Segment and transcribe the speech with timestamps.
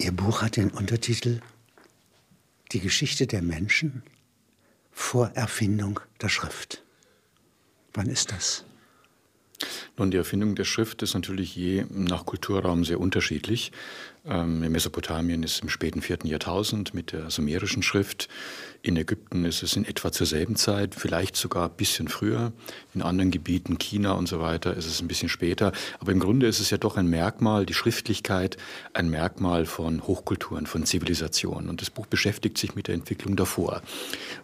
[0.00, 1.40] Ihr Buch hat den Untertitel
[2.70, 4.04] Die Geschichte der Menschen
[4.92, 6.84] vor Erfindung der Schrift.
[7.94, 8.64] Wann ist das?
[9.96, 13.72] Nun, die Erfindung der Schrift ist natürlich je nach Kulturraum sehr unterschiedlich.
[14.28, 18.28] Ähm, in Mesopotamien ist es im späten vierten Jahrtausend mit der sumerischen Schrift.
[18.82, 22.52] In Ägypten ist es in etwa zur selben Zeit, vielleicht sogar ein bisschen früher.
[22.94, 25.72] In anderen Gebieten, China und so weiter, ist es ein bisschen später.
[25.98, 28.56] Aber im Grunde ist es ja doch ein Merkmal, die Schriftlichkeit,
[28.92, 31.68] ein Merkmal von Hochkulturen, von Zivilisationen.
[31.68, 33.82] Und das Buch beschäftigt sich mit der Entwicklung davor.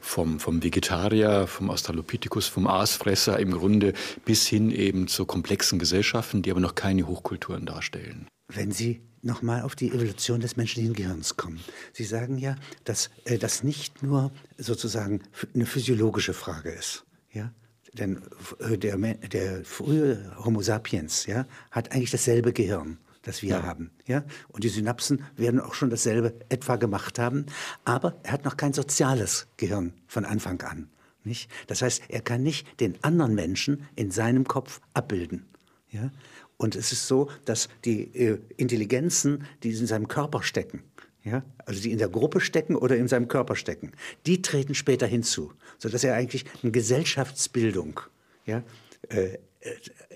[0.00, 3.92] Vom, vom Vegetarier, vom Australopithecus, vom Aasfresser im Grunde
[4.24, 8.26] bis hin eben zu komplexen Gesellschaften, die aber noch keine Hochkulturen darstellen.
[8.48, 11.60] Wenn Sie nochmal auf die Evolution des menschlichen Gehirns kommen.
[11.92, 15.22] Sie sagen ja, dass äh, das nicht nur sozusagen
[15.54, 17.04] eine physiologische Frage ist.
[17.32, 17.52] Ja?
[17.94, 18.20] Denn
[18.60, 23.62] äh, der, der frühe Homo sapiens ja, hat eigentlich dasselbe Gehirn das wir ja.
[23.62, 23.90] haben.
[24.06, 24.22] Ja?
[24.48, 27.46] Und die Synapsen werden auch schon dasselbe etwa gemacht haben,
[27.86, 30.90] aber er hat noch kein soziales Gehirn von Anfang an.
[31.24, 31.50] Nicht?
[31.66, 35.46] Das heißt, er kann nicht den anderen Menschen in seinem Kopf abbilden.
[35.94, 36.10] Ja?
[36.56, 40.82] Und es ist so, dass die äh, Intelligenzen, die in seinem Körper stecken,
[41.22, 43.92] ja, also die in der Gruppe stecken oder in seinem Körper stecken,
[44.26, 48.00] die treten später hinzu, sodass er eigentlich eine Gesellschaftsbildung
[48.44, 48.62] ja,
[49.08, 49.38] äh,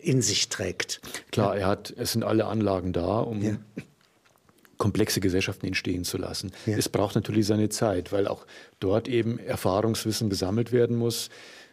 [0.03, 1.01] in sich trägt.
[1.33, 3.57] Klar, er hat, es sind alle Anlagen da, um ja.
[4.77, 6.53] komplexe Gesellschaften entstehen zu lassen.
[6.67, 6.77] Ja.
[6.77, 8.47] Es braucht natürlich seine Zeit, weil auch
[8.79, 11.31] dort eben Erfahrungswissen gesammelt werden muss.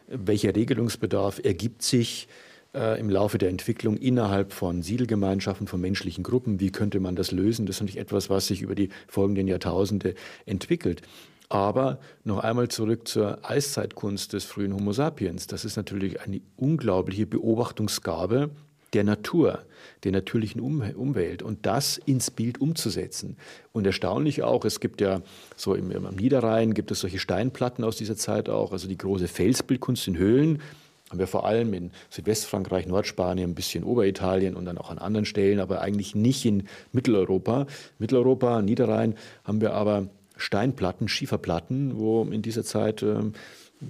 [0.08, 2.26] Welcher Regelungsbedarf ergibt sich?
[2.76, 6.60] Äh, im Laufe der Entwicklung innerhalb von Siedelgemeinschaften, von menschlichen Gruppen.
[6.60, 7.66] Wie könnte man das lösen?
[7.66, 11.02] Das ist natürlich etwas, was sich über die folgenden Jahrtausende entwickelt.
[11.48, 15.46] Aber noch einmal zurück zur Eiszeitkunst des frühen Homo sapiens.
[15.46, 18.50] Das ist natürlich eine unglaubliche Beobachtungsgabe
[18.92, 19.64] der Natur,
[20.04, 23.36] der natürlichen um Umwelt und das ins Bild umzusetzen.
[23.72, 25.22] Und erstaunlich auch, es gibt ja
[25.56, 29.28] so im, im Niederrhein gibt es solche Steinplatten aus dieser Zeit auch, also die große
[29.28, 30.62] Felsbildkunst in Höhlen
[31.10, 35.24] haben wir vor allem in Südwestfrankreich, Nordspanien, ein bisschen Oberitalien und dann auch an anderen
[35.24, 37.66] Stellen, aber eigentlich nicht in Mitteleuropa.
[37.98, 39.14] Mitteleuropa, Niederrhein
[39.44, 43.20] haben wir aber Steinplatten, Schieferplatten, wo in dieser Zeit äh,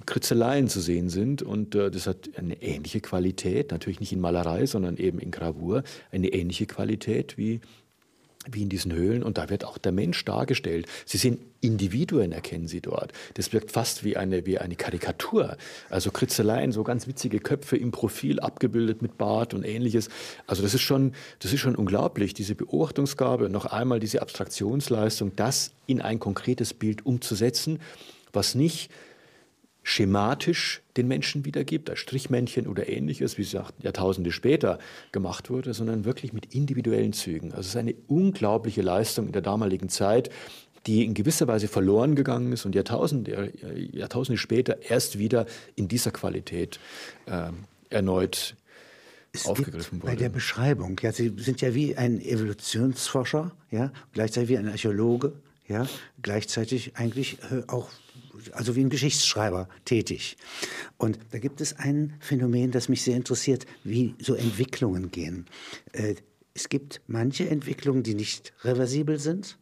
[0.05, 1.41] Kritzeleien zu sehen sind.
[1.41, 5.83] Und äh, das hat eine ähnliche Qualität, natürlich nicht in Malerei, sondern eben in Gravur,
[6.11, 7.61] eine ähnliche Qualität wie
[8.51, 9.23] wie in diesen Höhlen.
[9.23, 10.87] Und da wird auch der Mensch dargestellt.
[11.05, 13.13] Sie sind Individuen, erkennen Sie dort.
[13.33, 15.57] Das wirkt fast wie eine, wie eine Karikatur.
[15.89, 20.09] Also Kritzeleien, so ganz witzige Köpfe im Profil abgebildet mit Bart und ähnliches.
[20.45, 25.71] Also das ist schon, das ist schon unglaublich, diese Beobachtungsgabe, noch einmal diese Abstraktionsleistung, das
[25.87, 27.79] in ein konkretes Bild umzusetzen,
[28.33, 28.91] was nicht
[29.87, 34.79] schematisch den Menschen wiedergibt, als Strichmännchen oder ähnliches, wie es Jahrtausende später
[35.13, 37.51] gemacht wurde, sondern wirklich mit individuellen Zügen.
[37.51, 40.29] Also es ist eine unglaubliche Leistung in der damaligen Zeit,
[40.87, 43.53] die in gewisser Weise verloren gegangen ist und Jahrtausende,
[43.93, 45.45] Jahrtausende später erst wieder
[45.77, 46.81] in dieser Qualität
[47.25, 47.51] äh,
[47.89, 48.57] erneut
[49.31, 50.11] es aufgegriffen wurde.
[50.11, 55.31] Bei der Beschreibung, ja, Sie sind ja wie ein Evolutionsforscher, ja, gleichzeitig wie ein Archäologe,
[55.69, 55.87] ja,
[56.21, 57.89] gleichzeitig eigentlich äh, auch
[58.51, 60.37] also wie ein Geschichtsschreiber tätig.
[60.97, 65.45] Und da gibt es ein Phänomen, das mich sehr interessiert, wie so Entwicklungen gehen.
[65.93, 66.15] Äh,
[66.53, 69.57] es gibt manche Entwicklungen, die nicht reversibel sind,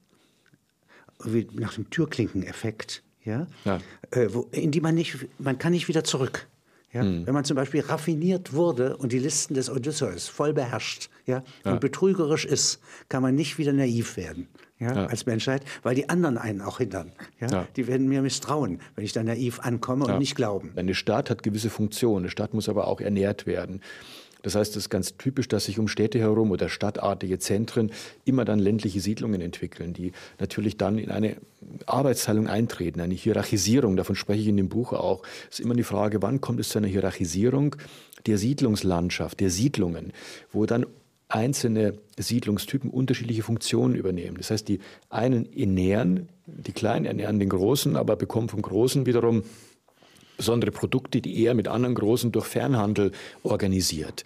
[1.23, 3.79] wie nach dem Türklinkeneffekt, ja, ja.
[4.11, 6.47] Äh, in die man nicht, man kann nicht wieder zurück.
[6.95, 7.01] Ja?
[7.01, 7.27] Hm.
[7.27, 11.73] Wenn man zum Beispiel raffiniert wurde und die Listen des Odysseus voll beherrscht ja, ja.
[11.73, 12.79] und betrügerisch ist,
[13.09, 14.47] kann man nicht wieder naiv werden
[14.79, 15.05] ja, ja.
[15.07, 17.11] als Menschheit, weil die anderen einen auch hindern.
[17.41, 17.47] Ja?
[17.47, 17.67] ja?
[17.75, 20.71] Die werden mir misstrauen, wenn ich da naiv ankomme und nicht glauben.
[20.77, 22.25] Eine Stadt hat gewisse Funktionen.
[22.25, 23.81] Eine Stadt muss aber auch ernährt werden.
[24.45, 27.91] Das heißt, es ist ganz typisch, dass sich um Städte herum oder stadtartige Zentren
[28.25, 31.37] immer dann ländliche Siedlungen entwickeln, die natürlich dann in eine
[31.87, 33.97] Arbeitsteilung eintreten, eine Hierarchisierung.
[33.97, 35.23] Davon spreche ich in dem Buch auch.
[35.49, 37.75] Es ist immer die Frage, wann kommt es zu einer Hierarchisierung
[38.27, 40.13] der Siedlungslandschaft, der Siedlungen,
[40.53, 40.85] wo dann
[41.27, 44.37] einzelne Siedlungstypen unterschiedliche Funktionen übernehmen.
[44.37, 44.77] Das heißt, die
[45.09, 49.41] einen ernähren, die Kleinen ernähren den Großen, aber bekommen vom Großen wiederum
[50.37, 53.11] besondere Produkte, die er mit anderen Großen durch Fernhandel
[53.43, 54.23] organisiert.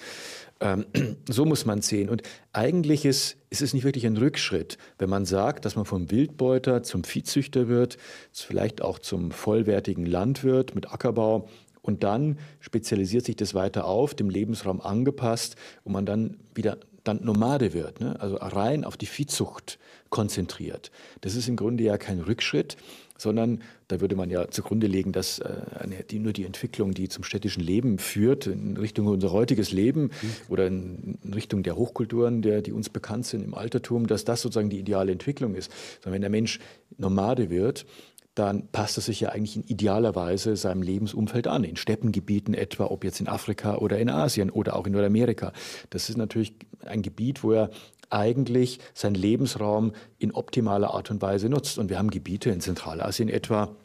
[0.59, 0.85] Ähm,
[1.29, 2.09] so muss man sehen.
[2.09, 2.23] Und
[2.53, 6.83] eigentlich ist, ist es nicht wirklich ein Rückschritt, wenn man sagt, dass man vom Wildbeuter
[6.83, 7.97] zum Viehzüchter wird,
[8.31, 11.47] vielleicht auch zum vollwertigen Landwirt mit Ackerbau
[11.81, 17.23] und dann spezialisiert sich das weiter auf, dem Lebensraum angepasst, wo man dann wieder dann
[17.23, 18.19] Nomade wird, ne?
[18.19, 19.79] also rein auf die Viehzucht
[20.09, 20.91] konzentriert.
[21.21, 22.77] Das ist im Grunde ja kein Rückschritt,
[23.17, 27.09] sondern da würde man ja zugrunde legen, dass äh, eine, die, nur die Entwicklung, die
[27.09, 30.11] zum städtischen Leben führt, in Richtung unser heutiges Leben mhm.
[30.47, 34.41] oder in, in, Richtung der Hochkulturen, der, die uns bekannt sind im Altertum, dass das
[34.41, 35.71] sozusagen die ideale Entwicklung ist.
[36.01, 36.59] Sondern wenn der Mensch
[36.97, 37.85] Nomade wird,
[38.35, 42.85] dann passt er sich ja eigentlich in idealer Weise seinem Lebensumfeld an, in Steppengebieten etwa,
[42.85, 45.51] ob jetzt in Afrika oder in Asien oder auch in Nordamerika.
[45.89, 46.53] Das ist natürlich
[46.85, 47.69] ein Gebiet, wo er
[48.09, 51.77] eigentlich seinen Lebensraum in optimaler Art und Weise nutzt.
[51.77, 53.75] Und wir haben Gebiete in Zentralasien etwa,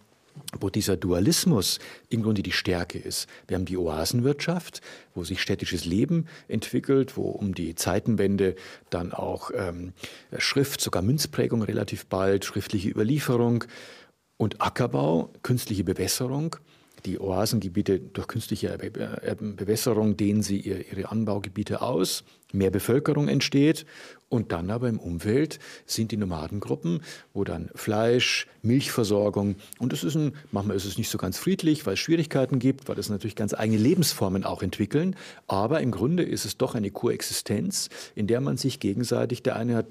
[0.58, 3.29] wo dieser Dualismus im Grunde die Stärke ist.
[3.46, 4.81] Wir haben die Oasenwirtschaft,
[5.14, 8.56] wo sich städtisches Leben entwickelt, wo um die Zeitenwende
[8.91, 9.93] dann auch ähm,
[10.38, 13.64] Schrift, sogar Münzprägung relativ bald, schriftliche Überlieferung
[14.37, 16.57] und Ackerbau, künstliche Bewässerung.
[17.07, 23.85] Die Oasengebiete durch künstliche Bewässerung dehnen sie ihre Anbaugebiete aus, mehr Bevölkerung entsteht.
[24.31, 27.03] Und dann aber im Umfeld sind die Nomadengruppen,
[27.35, 31.85] wo dann Fleisch, Milchversorgung und es ist ein, manchmal ist es nicht so ganz friedlich,
[31.87, 35.15] weil es Schwierigkeiten gibt, weil es natürlich ganz eigene Lebensformen auch entwickeln,
[35.47, 39.77] aber im Grunde ist es doch eine Koexistenz, in der man sich gegenseitig, der eine
[39.77, 39.87] hat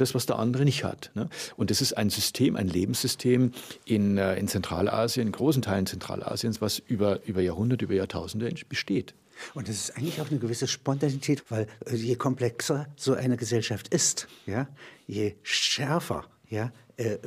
[0.00, 1.10] das, was der andere nicht hat.
[1.14, 1.28] Ne?
[1.56, 3.52] Und das ist ein System, ein Lebenssystem
[3.84, 9.14] in, äh, in Zentralasien, in großen Teilen Zentralasiens, was über, über Jahrhunderte, über Jahrtausende besteht.
[9.54, 13.88] Und das ist eigentlich auch eine gewisse Spontanität, weil äh, je komplexer so eine Gesellschaft
[13.88, 14.68] ist, ja,
[15.06, 17.18] je schärfer, ja, äh,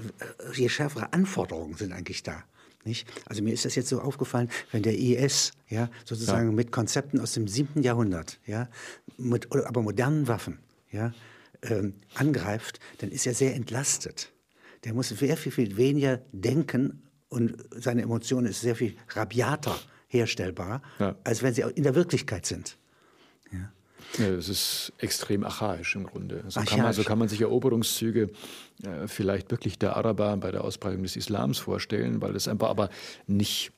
[0.53, 2.43] je schärfere Anforderungen sind eigentlich da.
[2.83, 3.07] Nicht?
[3.25, 6.51] Also mir ist das jetzt so aufgefallen, wenn der IS ja, sozusagen ja.
[6.51, 8.69] mit Konzepten aus dem siebten Jahrhundert, ja,
[9.17, 10.57] mit, aber modernen Waffen,
[10.91, 11.13] ja,
[11.63, 14.31] ähm, angreift, dann ist er sehr entlastet.
[14.83, 19.77] Der muss sehr viel, viel weniger denken und seine Emotionen ist sehr viel rabiater
[20.07, 21.15] herstellbar, ja.
[21.23, 22.77] als wenn sie in der Wirklichkeit sind.
[23.51, 23.71] Ja.
[24.17, 26.43] Ja, das ist extrem archaisch im Grunde.
[26.49, 28.31] So, kann man, so kann man sich Eroberungszüge
[28.83, 32.89] äh, vielleicht wirklich der Araber bei der Ausbreitung des Islams vorstellen, weil es einfach aber
[33.27, 33.71] nicht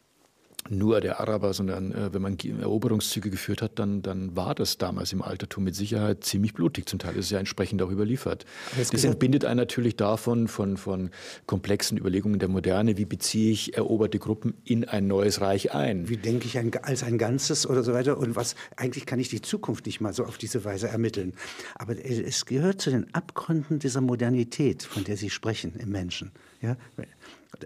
[0.69, 5.13] nur der Araber, sondern äh, wenn man Eroberungszüge geführt hat, dann, dann war das damals
[5.13, 6.88] im Altertum mit Sicherheit ziemlich blutig.
[6.88, 8.45] Zum Teil ist es ja entsprechend auch überliefert.
[8.77, 11.10] Das, das entbindet einen natürlich davon, von, von
[11.45, 16.10] komplexen Überlegungen der Moderne, wie beziehe ich eroberte Gruppen in ein neues Reich ein.
[16.10, 19.30] Wie denke ich ein, als ein Ganzes oder so weiter und was, eigentlich kann ich
[19.30, 21.33] die Zukunft nicht mal so auf diese Weise ermitteln.
[21.75, 26.31] Aber es gehört zu den Abgründen dieser Modernität, von der Sie sprechen im Menschen.
[26.62, 26.77] Ja?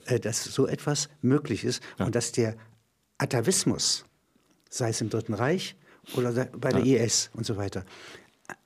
[0.05, 2.05] Äh, dass so etwas möglich ist ja.
[2.05, 2.55] und dass der
[3.17, 4.05] Atavismus,
[4.69, 5.75] sei es im Dritten Reich
[6.15, 7.03] oder bei der ja.
[7.03, 7.85] IS und so weiter,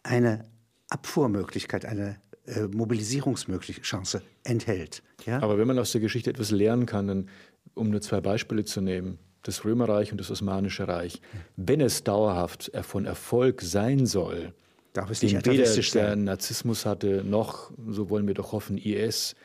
[0.04, 0.46] eine
[0.90, 5.04] Abfuhrmöglichkeit, eine äh, Mobilisierungschance enthält.
[5.26, 5.42] Ja?
[5.42, 7.30] Aber wenn man aus der Geschichte etwas lernen kann, dann,
[7.74, 11.22] um nur zwei Beispiele zu nehmen, das Römerreich und das Osmanische Reich,
[11.56, 14.54] wenn es dauerhaft von Erfolg sein soll,
[14.94, 19.36] Darf es nicht weder der Narzissmus hatte, noch, so wollen wir doch hoffen, IS,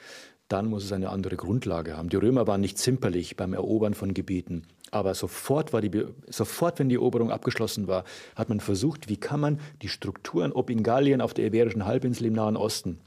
[0.48, 2.08] dann muss es eine andere Grundlage haben.
[2.08, 4.62] Die Römer waren nicht zimperlich beim Erobern von Gebieten.
[4.90, 8.04] Aber sofort, war die, sofort, wenn die Eroberung abgeschlossen war,
[8.36, 12.26] hat man versucht, wie kann man die Strukturen, ob in Gallien, auf der Iberischen Halbinsel,
[12.26, 12.98] im Nahen Osten,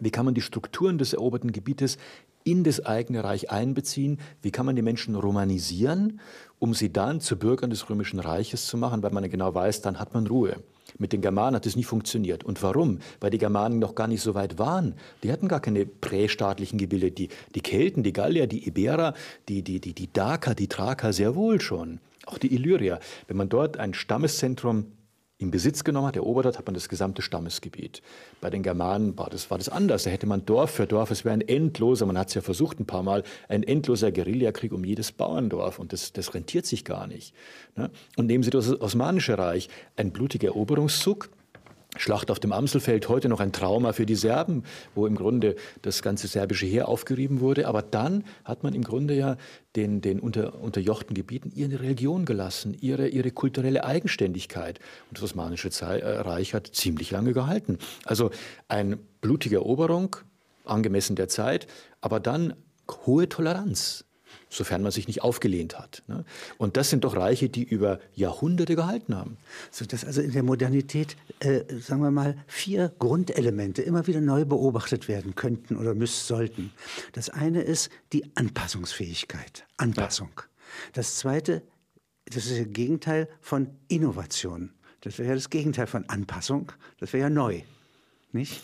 [0.00, 1.98] wie kann man die Strukturen des eroberten Gebietes
[2.44, 4.20] in das eigene Reich einbeziehen?
[4.42, 6.20] Wie kann man die Menschen romanisieren,
[6.58, 9.98] um sie dann zu Bürgern des Römischen Reiches zu machen, weil man genau weiß, dann
[9.98, 10.56] hat man Ruhe.
[10.98, 12.44] Mit den Germanen hat es nicht funktioniert.
[12.44, 12.98] Und warum?
[13.20, 14.94] Weil die Germanen noch gar nicht so weit waren.
[15.22, 17.10] Die hatten gar keine prästaatlichen Gebilde.
[17.10, 19.14] Die, die Kelten, die Gallier, die Iberer,
[19.48, 22.00] die, die, die, die Daker, die Thraker sehr wohl schon.
[22.26, 23.00] Auch die Illyrier.
[23.26, 24.86] Wenn man dort ein Stammeszentrum
[25.38, 28.02] in Besitz genommen hat, erobert hat, hat man das gesamte Stammesgebiet.
[28.40, 30.02] Bei den Germanen war das, war das anders.
[30.02, 32.80] Da hätte man Dorf für Dorf, es wäre ein endloser, man hat es ja versucht
[32.80, 37.06] ein paar Mal, ein endloser Guerillakrieg um jedes Bauerndorf und das, das rentiert sich gar
[37.06, 37.34] nicht.
[37.76, 37.90] Ne?
[38.16, 41.30] Und nehmen Sie das Osmanische Reich, ein blutiger Eroberungszug,
[41.98, 44.64] Schlacht auf dem Amselfeld heute noch ein Trauma für die Serben,
[44.94, 47.68] wo im Grunde das ganze serbische Heer aufgerieben wurde.
[47.68, 49.36] Aber dann hat man im Grunde ja
[49.76, 54.78] den, den unter, unterjochten Gebieten ihre Religion gelassen, ihre, ihre kulturelle Eigenständigkeit.
[55.10, 57.78] Und das Osmanische äh, Reich hat ziemlich lange gehalten.
[58.04, 58.30] Also
[58.68, 60.16] eine blutige Eroberung,
[60.64, 61.66] angemessen der Zeit,
[62.00, 62.54] aber dann
[63.06, 64.04] hohe Toleranz
[64.48, 66.02] sofern man sich nicht aufgelehnt hat.
[66.06, 66.24] Ne?
[66.56, 69.36] Und das sind doch Reiche, die über Jahrhunderte gehalten haben.
[69.70, 74.44] So dass also in der Modernität, äh, sagen wir mal, vier Grundelemente immer wieder neu
[74.44, 76.72] beobachtet werden könnten oder müssen sollten.
[77.12, 80.30] Das eine ist die Anpassungsfähigkeit, Anpassung.
[80.36, 80.44] Ja.
[80.94, 81.62] Das zweite,
[82.26, 84.72] das ist das Gegenteil von Innovation.
[85.00, 86.72] Das wäre ja das Gegenteil von Anpassung.
[86.98, 87.62] Das wäre ja neu.
[88.32, 88.62] Nicht?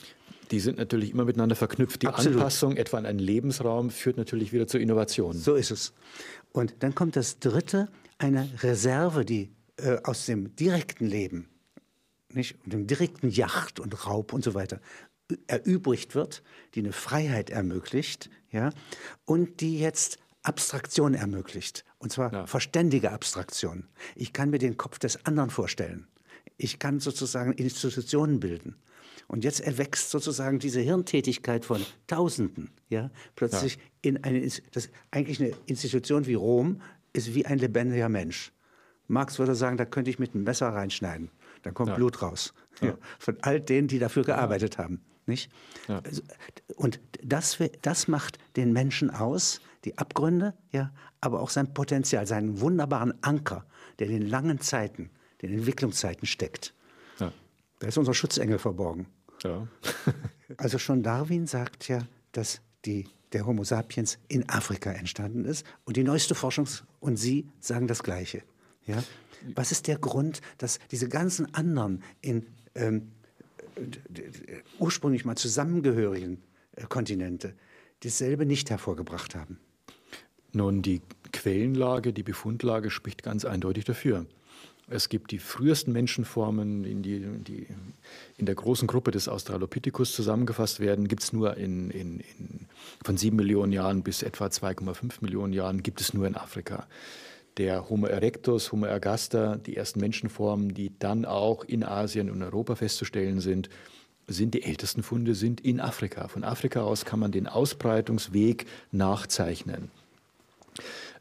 [0.51, 2.03] Die sind natürlich immer miteinander verknüpft.
[2.03, 2.39] Die Absolut.
[2.39, 5.37] Anpassung etwa an einen Lebensraum führt natürlich wieder zur Innovation.
[5.37, 5.93] So ist es.
[6.53, 11.49] Und dann kommt das Dritte, eine Reserve, die äh, aus dem direkten Leben
[12.35, 14.81] nicht, und dem direkten Yacht und Raub und so weiter
[15.47, 16.43] erübrigt wird,
[16.75, 18.71] die eine Freiheit ermöglicht, ja,
[19.25, 21.85] und die jetzt Abstraktion ermöglicht.
[21.99, 22.47] Und zwar ja.
[22.47, 23.89] verständige Abstraktion.
[24.15, 26.07] Ich kann mir den Kopf des anderen vorstellen.
[26.57, 28.77] Ich kann sozusagen Institutionen bilden.
[29.27, 33.81] Und jetzt erwächst sozusagen diese Hirntätigkeit von Tausenden, ja, plötzlich ja.
[34.03, 36.83] in eine, das, eigentlich eine Institution wie Rom
[37.13, 38.53] ist wie ein lebendiger Mensch.
[39.07, 41.31] Marx würde sagen, da könnte ich mit einem Messer reinschneiden.
[41.63, 41.95] Dann kommt ja.
[41.95, 42.53] Blut raus.
[42.81, 42.97] Ja.
[43.19, 45.01] Von all denen, die dafür gearbeitet haben.
[45.27, 45.51] Nicht?
[45.89, 46.23] Also,
[46.77, 52.61] und das, das macht den Menschen aus, die Abgründe, ja, aber auch sein Potenzial, seinen
[52.61, 53.65] wunderbaren Anker,
[53.99, 55.11] der in den langen Zeiten,
[55.47, 56.75] den Entwicklungszeiten steckt.
[57.19, 57.33] Ja.
[57.79, 59.07] Da ist unser Schutzengel verborgen.
[59.43, 59.67] Ja.
[60.57, 65.67] also schon Darwin sagt ja, dass die, der Homo sapiens in Afrika entstanden ist.
[65.85, 66.69] Und die neueste Forschung
[67.01, 68.43] und Sie sagen das Gleiche.
[68.87, 69.03] Ja?
[69.55, 73.13] Was ist der Grund, dass diese ganzen anderen in ähm,
[74.79, 76.43] ursprünglich mal zusammengehörigen
[76.77, 77.55] äh, Kontinente
[78.03, 79.59] dasselbe nicht hervorgebracht haben?
[80.53, 84.27] Nun, die Quellenlage, die Befundlage spricht ganz eindeutig dafür.
[84.89, 87.67] Es gibt die frühesten Menschenformen, in die, die
[88.37, 92.67] in der großen Gruppe des Australopithecus zusammengefasst werden, gibt es nur in, in, in,
[93.03, 96.87] von sieben Millionen Jahren bis etwa 2,5 Millionen Jahren, gibt es nur in Afrika.
[97.57, 102.75] Der Homo erectus, Homo ergaster, die ersten Menschenformen, die dann auch in Asien und Europa
[102.75, 103.71] festzustellen sind,
[104.27, 106.29] sind die ältesten Funde sind in Afrika.
[106.29, 109.91] Von Afrika aus kann man den Ausbreitungsweg nachzeichnen.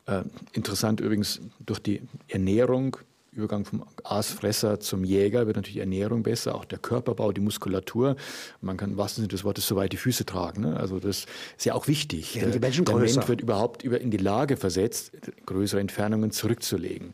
[0.06, 2.98] Äh, interessant übrigens durch die Ernährung,
[3.36, 8.16] Übergang vom Aasfresser zum Jäger wird natürlich Ernährung besser, auch der Körperbau, die Muskulatur.
[8.62, 10.62] Man kann im wahrsten Sinne des Wortes so weit die Füße tragen.
[10.62, 10.78] Ne?
[10.78, 11.26] Also das
[11.58, 12.36] ist ja auch wichtig.
[12.36, 15.12] Ja, der, der Mensch wird überhaupt in die Lage versetzt,
[15.46, 17.14] größere Entfernungen zurückzulegen.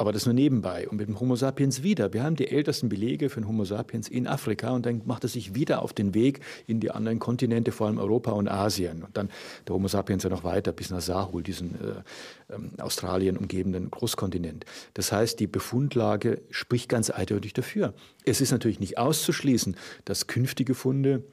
[0.00, 0.88] Aber das nur nebenbei.
[0.88, 2.14] Und mit dem Homo sapiens wieder.
[2.14, 5.28] Wir haben die ältesten Belege für den Homo sapiens in Afrika und dann macht er
[5.28, 9.02] sich wieder auf den Weg in die anderen Kontinente, vor allem Europa und Asien.
[9.02, 9.28] Und dann
[9.68, 14.64] der Homo sapiens ja noch weiter bis nach Sahul, diesen äh, ähm, Australien umgebenden Großkontinent.
[14.94, 17.92] Das heißt, die Befundlage spricht ganz eindeutig dafür.
[18.24, 19.76] Es ist natürlich nicht auszuschließen,
[20.06, 21.24] dass künftige Funde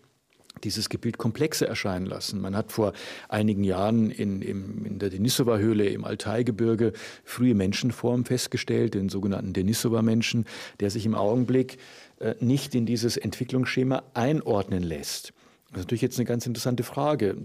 [0.64, 2.42] dieses Gebiet komplexer erscheinen lassen.
[2.42, 2.94] Man hat vor
[3.30, 10.46] einigen Jahren in, in, in der Denisova-Höhle im Altaigebirge frühe Menschenformen festgestellt, den sogenannten Denisova-Menschen,
[10.80, 11.78] der sich im Augenblick
[12.20, 15.34] äh, nicht in dieses Entwicklungsschema einordnen lässt.
[15.72, 17.38] Das ist natürlich jetzt eine ganz interessante Frage.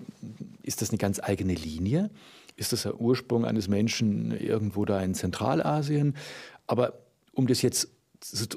[0.63, 2.11] Ist das eine ganz eigene Linie?
[2.57, 6.17] Ist das der Ursprung eines Menschen irgendwo da in Zentralasien?
[6.67, 7.01] Aber
[7.33, 7.89] um das jetzt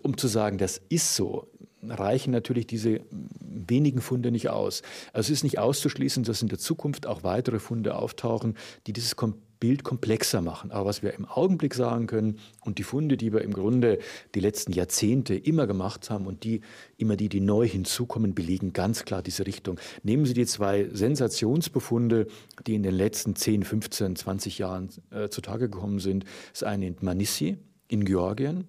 [0.03, 1.47] um zu sagen, das ist so,
[1.91, 3.01] reichen natürlich diese
[3.39, 4.81] wenigen Funde nicht aus.
[5.13, 8.55] Also es ist nicht auszuschließen, dass in der Zukunft auch weitere Funde auftauchen,
[8.87, 9.15] die dieses
[9.59, 10.71] Bild komplexer machen.
[10.71, 13.99] Aber was wir im Augenblick sagen können und die Funde, die wir im Grunde
[14.35, 16.61] die letzten Jahrzehnte immer gemacht haben und die
[16.97, 19.79] immer die, die neu hinzukommen, belegen ganz klar diese Richtung.
[20.03, 22.27] Nehmen Sie die zwei Sensationsbefunde,
[22.67, 26.25] die in den letzten 10, 15, 20 Jahren äh, zutage gekommen sind.
[26.51, 28.67] Das eine in Manissi in Georgien,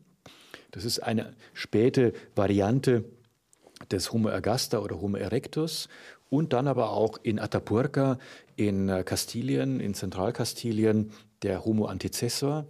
[0.76, 3.06] das ist eine späte Variante
[3.90, 5.88] des Homo ergaster oder Homo erectus
[6.28, 8.18] und dann aber auch in Atapurca
[8.56, 12.66] in äh, Kastilien, in Zentralkastilien, der Homo antecessor.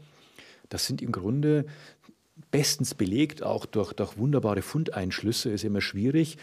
[0.68, 1.66] Das sind im Grunde
[2.52, 6.38] bestens belegt, auch durch, durch wunderbare Fundeinschlüsse, ist immer schwierig.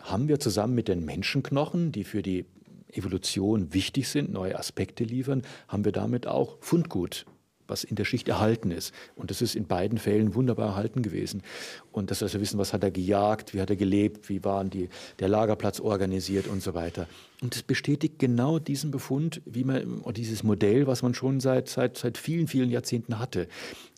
[0.00, 2.44] Haben wir zusammen mit den Menschenknochen, die für die
[2.88, 7.24] Evolution wichtig sind, neue Aspekte liefern, haben wir damit auch Fundgut
[7.66, 8.94] was in der Schicht erhalten ist.
[9.16, 11.42] Und das ist in beiden Fällen wunderbar erhalten gewesen.
[11.90, 14.64] Und dass wir also wissen, was hat er gejagt, wie hat er gelebt, wie war
[14.64, 17.06] der Lagerplatz organisiert und so weiter.
[17.42, 21.98] Und das bestätigt genau diesen Befund, wie man, dieses Modell, was man schon seit, seit,
[21.98, 23.48] seit vielen, vielen Jahrzehnten hatte.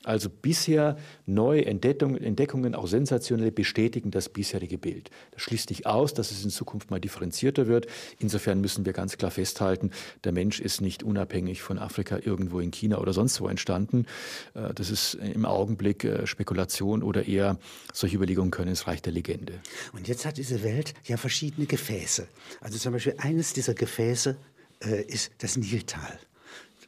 [0.04, 5.10] Also bisher neue Entdeckungen, Entdeckungen, auch sensationelle, bestätigen das bisherige Bild.
[5.32, 7.86] Das schließt nicht aus, dass es in Zukunft mal differenzierter wird.
[8.18, 9.90] Insofern müssen wir ganz klar festhalten,
[10.22, 14.06] der Mensch ist nicht unabhängig von Afrika irgendwo in China oder sonst wo entstanden.
[14.54, 17.58] Äh, das ist im Augenblick äh, Spekulation oder eher
[17.92, 19.54] solche Überlegungen können ins Reich der Legende.
[19.94, 22.28] Und jetzt hat diese Welt ja verschiedene Gefäße.
[22.60, 24.36] Also zum Beispiel eines dieser Gefäße
[24.84, 26.20] äh, ist das Niltal.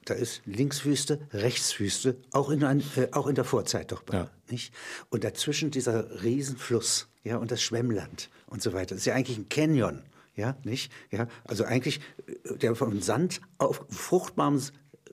[0.05, 4.31] Da ist Linkswüste, Rechtswüste, auch in, ein, äh, auch in der Vorzeit doch ja.
[4.49, 4.73] nicht?
[5.11, 8.95] Und dazwischen dieser Riesenfluss, ja, und das Schwemmland und so weiter.
[8.95, 10.03] Das ist ja eigentlich ein Canyon,
[10.37, 10.93] ja, nicht?
[11.11, 12.01] Ja, also eigentlich,
[12.45, 14.63] äh, der von Sand auf fruchtbarem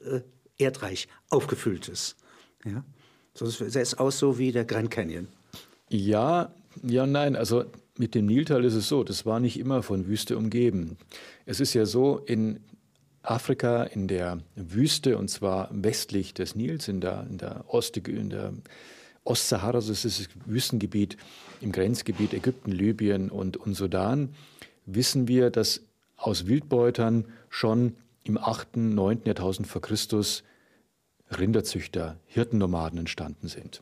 [0.06, 0.22] äh,
[0.60, 2.16] Erdreich aufgefüllt ist,
[2.64, 2.86] ja.
[3.34, 5.28] So sieht es aus so wie der Grand Canyon.
[5.90, 7.36] Ja, ja, nein.
[7.36, 7.66] Also
[7.98, 10.98] mit dem Niltal ist es so, das war nicht immer von Wüste umgeben.
[11.46, 12.60] Es ist ja so, in
[13.22, 18.30] Afrika in der Wüste, und zwar westlich des Nils, in der, in der, Ost, in
[18.30, 18.54] der
[19.24, 21.18] Ostsahara, also ist das Wüstengebiet
[21.62, 24.36] im Grenzgebiet Ägypten, Libyen und, und Sudan,
[24.86, 25.82] wissen wir, dass
[26.18, 29.22] aus Wildbeutern schon im 8., 9.
[29.26, 30.44] Jahrtausend vor Christus
[31.38, 33.82] Rinderzüchter, Hirtennomaden entstanden sind.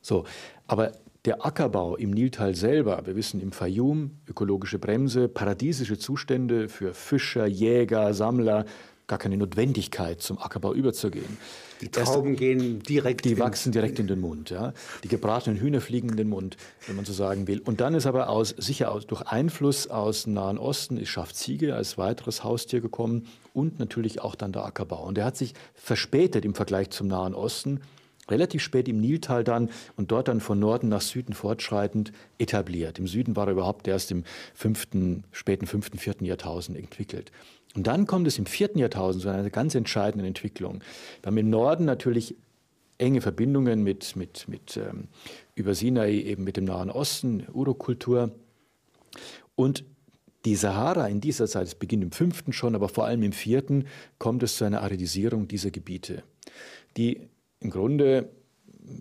[0.00, 0.24] So,
[0.66, 0.92] aber
[1.24, 7.46] der Ackerbau im Niltal selber, wir wissen im Fayum, ökologische Bremse, paradiesische Zustände für Fischer,
[7.46, 8.64] Jäger, Sammler,
[9.06, 11.36] gar keine Notwendigkeit, zum Ackerbau überzugehen.
[11.80, 13.24] Die Trauben Erst, gehen direkt.
[13.24, 14.50] Die wachsen direkt in den Mund.
[14.50, 14.72] Ja.
[15.04, 17.60] Die gebratenen Hühner fliegen in den Mund, wenn man so sagen will.
[17.60, 21.74] Und dann ist aber aus, sicher aus, durch Einfluss aus dem Nahen Osten ist Schafziege
[21.74, 25.04] als weiteres Haustier gekommen und natürlich auch dann der Ackerbau.
[25.04, 27.80] Und der hat sich verspätet im Vergleich zum Nahen Osten
[28.30, 32.98] relativ spät im Niltal dann und dort dann von Norden nach Süden fortschreitend etabliert.
[32.98, 34.24] Im Süden war er überhaupt erst im
[34.54, 37.32] fünften, späten fünften, vierten Jahrtausend entwickelt.
[37.74, 40.82] Und dann kommt es im vierten Jahrtausend zu einer ganz entscheidenden Entwicklung.
[41.22, 42.36] Wir haben im Norden natürlich
[42.98, 45.08] enge Verbindungen mit, mit, mit ähm,
[45.54, 48.30] über Sinai eben mit dem Nahen Osten, Urokultur.
[49.54, 49.84] Und
[50.44, 53.86] die Sahara in dieser Zeit, es beginnt im fünften schon, aber vor allem im vierten,
[54.18, 56.22] kommt es zu einer Aridisierung dieser Gebiete,
[56.96, 57.28] die
[57.62, 58.28] im Grunde,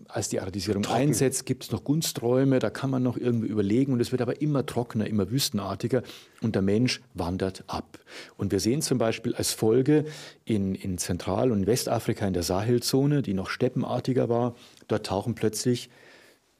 [0.07, 1.01] als die Aridisierung Trocken.
[1.01, 4.41] einsetzt, gibt es noch Gunsträume, da kann man noch irgendwie überlegen und es wird aber
[4.41, 6.03] immer trockener, immer wüstenartiger
[6.41, 7.99] und der Mensch wandert ab.
[8.37, 10.05] Und wir sehen zum Beispiel als Folge
[10.45, 14.55] in, in Zentral- und Westafrika in der Sahelzone, die noch steppenartiger war,
[14.87, 15.89] dort tauchen plötzlich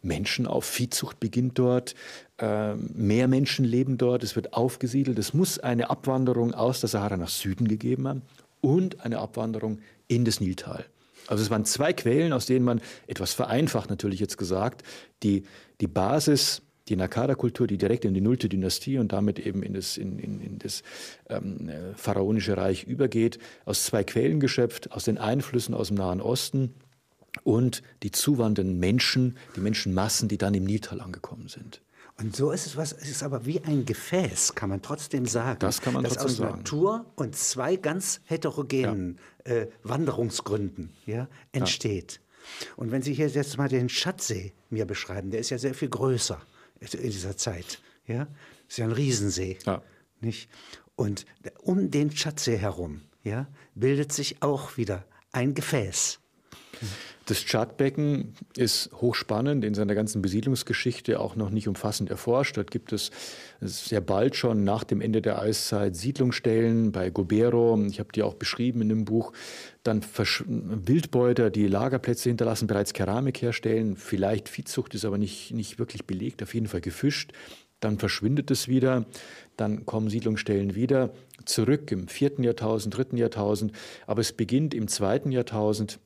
[0.01, 1.93] Menschen auf, Viehzucht beginnt dort,
[2.39, 5.19] äh, mehr Menschen leben dort, es wird aufgesiedelt.
[5.19, 8.21] Es muss eine Abwanderung aus der Sahara nach Süden gegeben haben
[8.61, 10.85] und eine Abwanderung in das Niltal.
[11.31, 14.83] Also es waren zwei Quellen, aus denen man, etwas vereinfacht natürlich jetzt gesagt,
[15.23, 15.43] die,
[15.79, 19.95] die Basis, die Nakada-Kultur, die direkt in die nullte Dynastie und damit eben in das,
[19.95, 20.83] in, in, in das
[21.29, 26.73] ähm, pharaonische Reich übergeht, aus zwei Quellen geschöpft, aus den Einflüssen aus dem Nahen Osten
[27.43, 31.81] und die zuwandernden Menschen, die Menschenmassen, die dann im Niltal angekommen sind.
[32.21, 35.59] Und so ist es was, es ist aber wie ein Gefäß, kann man trotzdem sagen.
[35.59, 39.53] Das kann man das trotzdem aus Natur und zwei ganz heterogenen ja.
[39.53, 42.13] äh, Wanderungsgründen ja, entsteht.
[42.13, 42.73] Ja.
[42.75, 45.89] Und wenn Sie hier jetzt mal den Schatzsee mir beschreiben, der ist ja sehr viel
[45.89, 46.39] größer
[46.79, 47.81] in dieser Zeit.
[48.05, 48.25] Ja?
[48.25, 49.57] Das ist ja ein Riesensee.
[49.65, 49.81] Ja.
[50.19, 50.47] Nicht?
[50.95, 51.25] Und
[51.61, 56.19] um den Schatzsee herum ja, bildet sich auch wieder ein Gefäß.
[57.25, 62.57] Das Tschadbecken ist hochspannend, in seiner ganzen Besiedlungsgeschichte auch noch nicht umfassend erforscht.
[62.57, 63.11] Dort gibt es
[63.61, 67.79] sehr bald schon nach dem Ende der Eiszeit Siedlungsstellen bei Gobero.
[67.89, 69.33] Ich habe die auch beschrieben in dem Buch.
[69.83, 70.03] Dann
[70.45, 73.95] Wildbeuter, die Lagerplätze hinterlassen, bereits Keramik herstellen.
[73.95, 77.33] Vielleicht Viehzucht ist aber nicht, nicht wirklich belegt, auf jeden Fall gefischt.
[77.79, 79.05] Dann verschwindet es wieder.
[79.57, 81.13] Dann kommen Siedlungsstellen wieder
[81.45, 83.73] zurück im vierten Jahrtausend, dritten Jahrtausend.
[84.05, 85.99] Aber es beginnt im zweiten Jahrtausend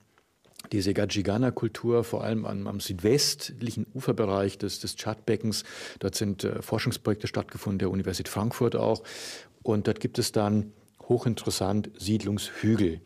[0.71, 5.63] diese Gajigana-Kultur, vor allem am, am, südwestlichen Uferbereich des, des Tschadbeckens.
[5.99, 9.03] Dort sind äh, Forschungsprojekte stattgefunden, der Universität Frankfurt auch.
[9.63, 10.71] Und dort gibt es dann
[11.07, 13.01] hochinteressant Siedlungshügel.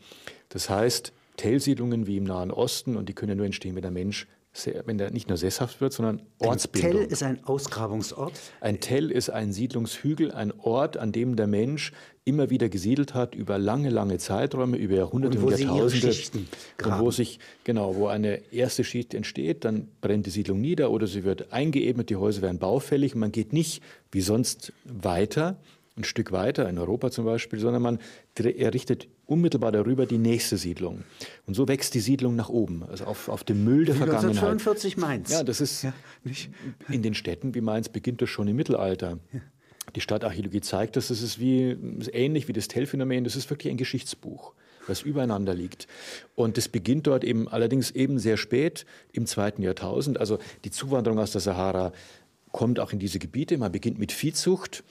[0.48, 4.26] Das heißt, Tellsiedlungen wie im Nahen Osten, und die können nur entstehen, wenn der Mensch
[4.84, 6.90] wenn der nicht nur sesshaft wird, sondern Ortsbildung.
[6.90, 8.32] Ein Tell ist ein Ausgrabungsort?
[8.60, 11.92] Ein Tell ist ein Siedlungshügel, ein Ort, an dem der Mensch
[12.24, 16.14] immer wieder gesiedelt hat über lange, lange Zeiträume, über Jahrhunderte und, wo und Jahrtausende.
[16.84, 21.06] Und wo sich, genau, wo eine erste Schicht entsteht, dann brennt die Siedlung nieder oder
[21.06, 23.82] sie wird eingeebnet, die Häuser werden baufällig und man geht nicht
[24.12, 25.56] wie sonst weiter,
[25.96, 27.98] ein Stück weiter, in Europa zum Beispiel, sondern man
[28.36, 31.04] errichtet unmittelbar darüber die nächste Siedlung.
[31.46, 34.36] Und so wächst die Siedlung nach oben, also auf, auf dem Müll der Vergangenheit.
[34.36, 35.30] 1945 Mainz.
[35.30, 35.92] Ja, das ist ja,
[36.88, 39.18] in den Städten wie Mainz beginnt das schon im Mittelalter.
[39.32, 39.40] Ja.
[39.94, 43.72] Die Stadtarchäologie zeigt das, das ist wie, ist ähnlich wie das Tell-Phänomen, das ist wirklich
[43.72, 44.52] ein Geschichtsbuch
[44.86, 45.86] was übereinander liegt.
[46.34, 50.18] Und das beginnt dort eben allerdings eben sehr spät im zweiten Jahrtausend.
[50.18, 51.92] Also die Zuwanderung aus der Sahara
[52.50, 53.56] kommt auch in diese Gebiete.
[53.58, 54.82] Man beginnt mit Viehzucht.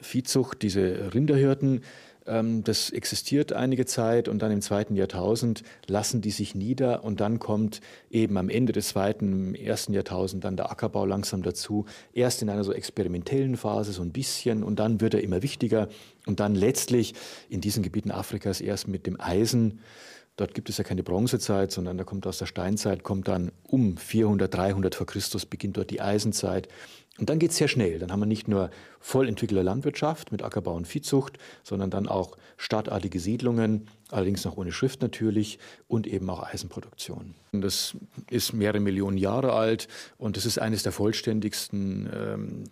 [0.00, 1.82] Viehzucht, diese Rinderhirten,
[2.26, 7.38] das existiert einige Zeit und dann im zweiten Jahrtausend lassen die sich nieder und dann
[7.38, 11.86] kommt eben am Ende des zweiten, ersten Jahrtausend dann der Ackerbau langsam dazu.
[12.12, 15.88] Erst in einer so experimentellen Phase so ein bisschen und dann wird er immer wichtiger
[16.26, 17.14] und dann letztlich
[17.48, 19.80] in diesen Gebieten Afrikas erst mit dem Eisen.
[20.36, 23.96] Dort gibt es ja keine Bronzezeit, sondern da kommt aus der Steinzeit, kommt dann um
[23.96, 26.68] 400, 300 vor Christus beginnt dort die Eisenzeit.
[27.18, 27.98] Und dann geht es sehr schnell.
[27.98, 32.36] Dann haben wir nicht nur voll entwickelte Landwirtschaft mit Ackerbau und Viehzucht, sondern dann auch
[32.56, 37.34] stadtartige Siedlungen, allerdings noch ohne Schrift natürlich, und eben auch Eisenproduktion.
[37.52, 37.96] Das
[38.30, 42.64] ist mehrere Millionen Jahre alt und das ist eines der vollständigsten ähm,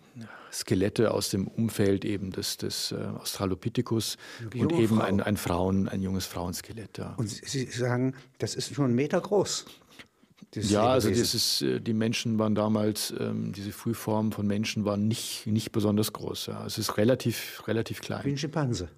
[0.51, 4.17] Skelette aus dem Umfeld eben des, des äh, Australopithecus
[4.55, 6.97] und eben ein, ein, Frauen, ein junges Frauenskelett.
[6.97, 7.13] Ja.
[7.17, 9.65] Und Sie sagen, das ist schon einen Meter groß.
[10.55, 15.07] Ja, also das ist, äh, die Menschen waren damals, ähm, diese Frühformen von Menschen waren
[15.07, 16.47] nicht, nicht besonders groß.
[16.47, 16.65] Ja.
[16.65, 18.23] Es ist relativ, relativ klein.
[18.23, 18.89] Wie ein Schimpanse.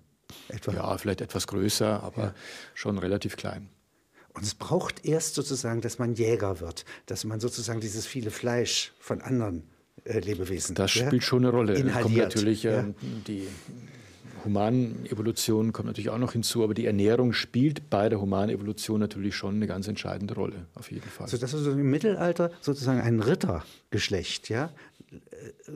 [0.50, 0.74] Etwa.
[0.74, 2.34] Ja, vielleicht etwas größer, aber ja.
[2.74, 3.70] schon relativ klein.
[4.34, 8.94] Und es braucht erst sozusagen, dass man Jäger wird, dass man sozusagen dieses viele Fleisch
[9.00, 9.64] von anderen
[10.04, 10.76] äh, Lebewesen.
[10.76, 11.74] Das ja, spielt schon eine Rolle.
[11.74, 12.04] Inhaliert.
[12.04, 12.84] Kommt natürlich äh,
[13.28, 13.48] die
[14.48, 19.56] Humanevolution kommt natürlich auch noch hinzu, aber die Ernährung spielt bei der Humanevolution natürlich schon
[19.56, 21.28] eine ganz entscheidende Rolle, auf jeden Fall.
[21.28, 24.72] So dass also im Mittelalter sozusagen ein Rittergeschlecht, ja,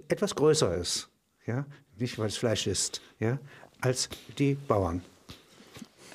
[0.07, 1.10] etwas größer ist,
[1.45, 1.65] ja,
[1.97, 3.39] nicht weil es Fleisch ist, ja,
[3.81, 5.01] als die Bauern.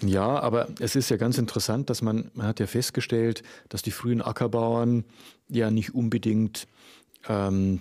[0.02, 3.90] Ja, aber es ist ja ganz interessant, dass man, man hat ja festgestellt, dass die
[3.90, 5.04] frühen Ackerbauern
[5.48, 6.66] ja nicht unbedingt
[7.28, 7.80] ähm,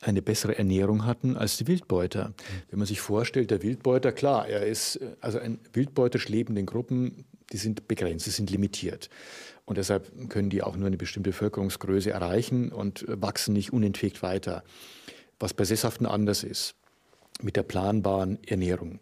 [0.00, 2.32] eine bessere Ernährung hatten als die Wildbeuter.
[2.70, 7.24] Wenn man sich vorstellt, der Wildbeuter, klar, er ist, also ein Wildbeuters leben in Gruppen,
[7.52, 9.10] die sind begrenzt, die sind limitiert.
[9.66, 14.64] Und deshalb können die auch nur eine bestimmte Bevölkerungsgröße erreichen und wachsen nicht unentwegt weiter.
[15.38, 16.74] Was bei Sesshaften anders ist,
[17.42, 19.00] mit der planbaren Ernährung.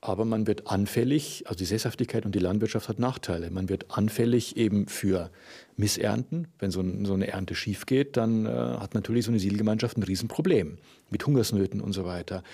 [0.00, 3.50] Aber man wird anfällig, also die Sesshaftigkeit und die Landwirtschaft hat Nachteile.
[3.50, 5.30] Man wird anfällig eben für
[5.76, 6.46] Missernten.
[6.60, 10.04] Wenn so, so eine Ernte schief geht, dann äh, hat natürlich so eine Siedelgemeinschaft ein
[10.04, 10.78] Riesenproblem
[11.10, 12.44] mit Hungersnöten und so weiter.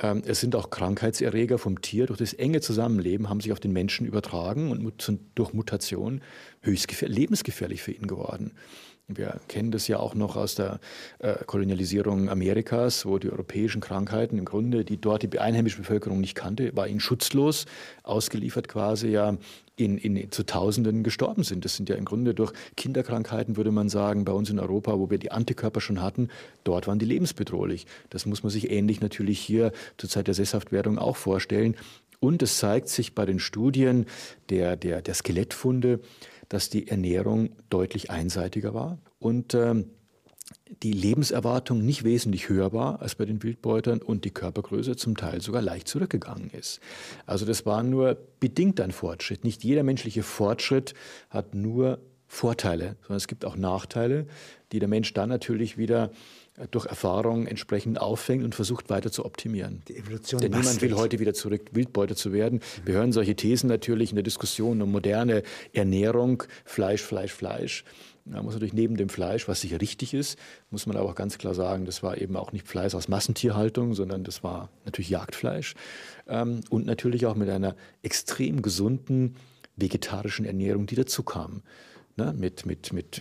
[0.00, 2.06] Ähm, es sind auch Krankheitserreger vom Tier.
[2.06, 6.22] Durch das enge Zusammenleben haben sich auf den Menschen übertragen und sind durch Mutation
[6.62, 8.52] höchst lebensgefährlich für ihn geworden.
[9.08, 10.80] Wir kennen das ja auch noch aus der
[11.20, 16.34] äh, Kolonialisierung Amerikas, wo die europäischen Krankheiten im Grunde, die dort die einheimische Bevölkerung nicht
[16.34, 17.66] kannte, war ihnen schutzlos
[18.02, 19.36] ausgeliefert quasi ja
[19.76, 21.64] in, in, zu Tausenden gestorben sind.
[21.64, 25.08] Das sind ja im Grunde durch Kinderkrankheiten, würde man sagen, bei uns in Europa, wo
[25.08, 26.28] wir die Antikörper schon hatten,
[26.64, 27.86] dort waren die lebensbedrohlich.
[28.10, 31.76] Das muss man sich ähnlich natürlich hier zur Zeit der Sesshaftwerdung auch vorstellen.
[32.18, 34.06] Und es zeigt sich bei den Studien
[34.48, 36.00] der, der, der Skelettfunde,
[36.48, 39.90] dass die Ernährung deutlich einseitiger war und ähm,
[40.82, 45.40] die Lebenserwartung nicht wesentlich höher war als bei den Wildbeutern und die Körpergröße zum Teil
[45.40, 46.80] sogar leicht zurückgegangen ist.
[47.24, 49.44] Also das war nur bedingt ein Fortschritt.
[49.44, 50.94] Nicht jeder menschliche Fortschritt
[51.30, 54.26] hat nur Vorteile, sondern es gibt auch Nachteile,
[54.72, 56.10] die der Mensch dann natürlich wieder
[56.70, 59.82] durch Erfahrung entsprechend auffängt und versucht weiter zu optimieren.
[59.88, 62.60] Die Evolution Denn niemand will heute wieder zurück, Wildbeute zu werden.
[62.84, 65.42] Wir hören solche Thesen natürlich in der Diskussion um moderne
[65.72, 67.84] Ernährung, Fleisch, Fleisch, Fleisch.
[68.24, 70.36] Da muss natürlich neben dem Fleisch, was sicher richtig ist,
[70.70, 73.94] muss man aber auch ganz klar sagen, das war eben auch nicht Fleisch aus Massentierhaltung,
[73.94, 75.74] sondern das war natürlich Jagdfleisch.
[76.26, 79.36] Ähm, und natürlich auch mit einer extrem gesunden
[79.76, 81.62] vegetarischen Ernährung, die dazu kam
[82.16, 83.20] ne, mit, mit, mit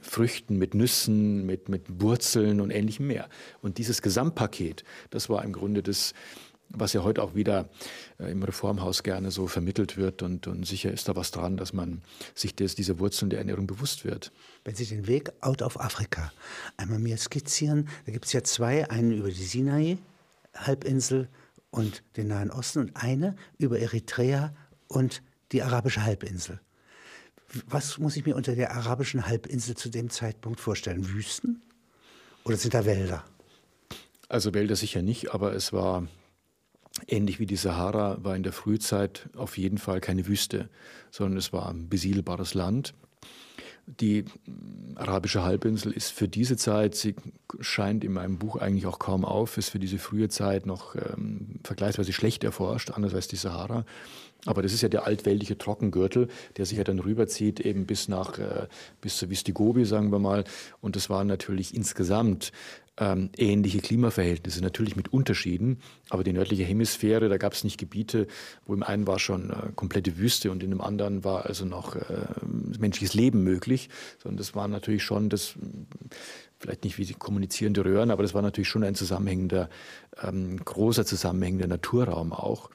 [0.00, 3.28] Früchten, mit Nüssen, mit, mit Wurzeln und ähnlichem mehr.
[3.62, 6.14] Und dieses Gesamtpaket, das war im Grunde das,
[6.70, 7.68] was ja heute auch wieder
[8.18, 10.22] äh, im Reformhaus gerne so vermittelt wird.
[10.22, 12.02] Und, und sicher ist da was dran, dass man
[12.34, 14.32] sich des, dieser Wurzeln der Ernährung bewusst wird.
[14.64, 16.32] Wenn Sie den Weg out of Afrika
[16.76, 21.28] einmal mir skizzieren, da gibt es ja zwei, einen über die Sinai-Halbinsel
[21.70, 24.54] und den Nahen Osten und eine über Eritrea
[24.88, 26.60] und die arabische Halbinsel.
[27.68, 31.08] Was muss ich mir unter der arabischen Halbinsel zu dem Zeitpunkt vorstellen?
[31.08, 31.62] Wüsten?
[32.44, 33.24] Oder sind da Wälder?
[34.28, 36.06] Also Wälder sicher nicht, aber es war
[37.08, 40.68] ähnlich wie die Sahara, war in der Frühzeit auf jeden Fall keine Wüste,
[41.10, 42.94] sondern es war ein besiedelbares Land.
[43.86, 44.24] Die
[44.94, 47.16] arabische Halbinsel ist für diese Zeit, sie
[47.58, 51.58] scheint in meinem Buch eigentlich auch kaum auf, ist für diese frühe Zeit noch ähm,
[51.64, 53.84] vergleichsweise schlecht erforscht, anders als die Sahara.
[54.46, 58.38] Aber das ist ja der altweltliche Trockengürtel, der sich ja dann rüberzieht, eben bis nach,
[58.38, 58.68] äh,
[59.00, 60.44] bis zur Vistigobi, sagen wir mal.
[60.80, 62.52] Und das waren natürlich insgesamt
[63.00, 65.80] ähm, ähnliche Klimaverhältnisse, natürlich mit Unterschieden.
[66.10, 68.26] Aber die nördliche Hemisphäre, da gab es nicht Gebiete,
[68.66, 71.96] wo im einen war schon äh, komplette Wüste und in dem anderen war also noch
[71.96, 72.26] äh,
[72.78, 73.88] menschliches Leben möglich,
[74.22, 75.54] sondern das war natürlich schon das
[76.58, 79.70] vielleicht nicht wie die kommunizierende Röhren, aber das war natürlich schon ein zusammenhängender,
[80.22, 82.70] ähm, großer zusammenhängender Naturraum auch.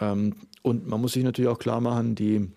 [0.00, 2.48] Ähm, und man muss sich natürlich auch klar machen, die,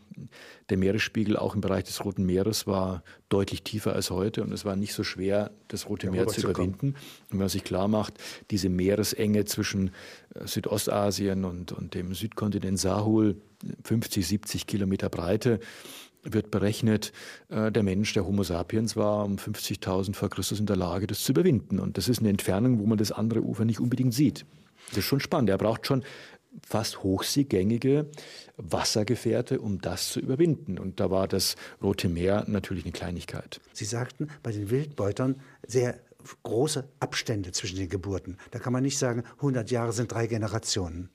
[0.69, 4.65] der Meeresspiegel auch im Bereich des Roten Meeres war deutlich tiefer als heute und es
[4.65, 6.87] war nicht so schwer, das Rote ja, Meer zu überwinden.
[6.89, 8.13] Und wenn man sich klar macht,
[8.49, 9.91] diese Meeresenge zwischen
[10.35, 13.35] äh, Südostasien und, und dem Südkontinent Sahul,
[13.83, 15.59] 50, 70 Kilometer Breite,
[16.23, 17.11] wird berechnet,
[17.49, 21.23] äh, der Mensch, der Homo sapiens war um 50.000 vor Christus in der Lage, das
[21.23, 21.79] zu überwinden.
[21.79, 24.45] Und das ist eine Entfernung, wo man das andere Ufer nicht unbedingt sieht.
[24.89, 25.49] Das ist schon spannend.
[25.49, 26.03] Er braucht schon
[26.65, 28.09] fast hochseegängige
[28.57, 30.77] Wassergefährte, um das zu überwinden.
[30.77, 33.61] Und da war das Rote Meer natürlich eine Kleinigkeit.
[33.73, 35.99] Sie sagten, bei den Wildbeutern sehr
[36.43, 38.37] große Abstände zwischen den Geburten.
[38.51, 41.09] Da kann man nicht sagen, 100 Jahre sind drei Generationen.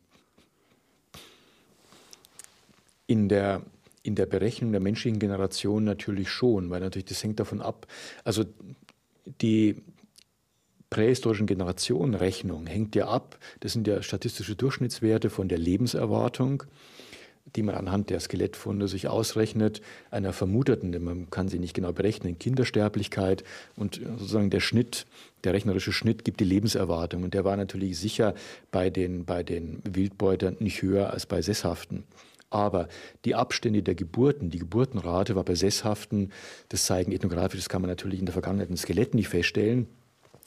[3.06, 3.62] In der
[4.02, 7.88] in der Berechnung der menschlichen Generation natürlich schon, weil natürlich das hängt davon ab.
[8.22, 8.44] Also
[9.40, 9.82] die
[10.96, 16.62] prähistorischen Generationenrechnung hängt ja ab, das sind ja statistische Durchschnittswerte von der Lebenserwartung,
[17.54, 21.92] die man anhand der Skelettfunde sich ausrechnet, einer vermuteten, denn man kann sie nicht genau
[21.92, 23.44] berechnen, Kindersterblichkeit.
[23.76, 25.06] Und sozusagen der Schnitt,
[25.44, 27.24] der rechnerische Schnitt gibt die Lebenserwartung.
[27.24, 28.34] Und der war natürlich sicher
[28.70, 32.04] bei den, bei den Wildbeutern nicht höher als bei Sesshaften.
[32.48, 32.88] Aber
[33.26, 36.32] die Abstände der Geburten, die Geburtenrate war bei Sesshaften,
[36.70, 39.88] das zeigen ethnografisch, das kann man natürlich in der Vergangenheit in Skeletten nicht feststellen,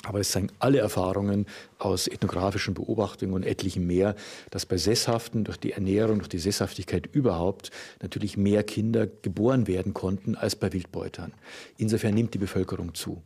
[0.03, 1.45] aber es zeigen alle Erfahrungen
[1.77, 4.15] aus ethnografischen Beobachtungen und etlichen mehr,
[4.49, 9.93] dass bei Sesshaften durch die Ernährung, durch die Sesshaftigkeit überhaupt natürlich mehr Kinder geboren werden
[9.93, 11.33] konnten als bei Wildbeutern.
[11.77, 13.21] Insofern nimmt die Bevölkerung zu.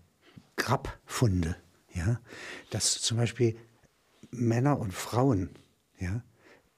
[0.56, 1.56] Grabfunde,
[1.94, 2.20] ja,
[2.72, 3.56] dass zum Beispiel
[4.32, 5.50] Männer und Frauen
[6.00, 6.24] ja,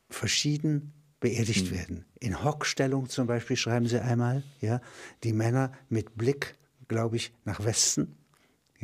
[0.10, 1.76] verschieden beerdigt mhm.
[1.76, 2.06] werden.
[2.20, 4.82] In Hockstellung zum Beispiel schreiben sie einmal, ja,
[5.24, 6.56] die Männer mit Blick,
[6.88, 8.16] glaube ich, nach Westen,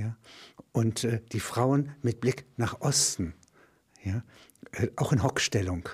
[0.02, 0.18] ja,
[0.72, 3.34] und äh, die Frauen mit Blick nach Osten,
[4.04, 4.24] ja,
[4.72, 5.88] äh, auch in Hockstellung.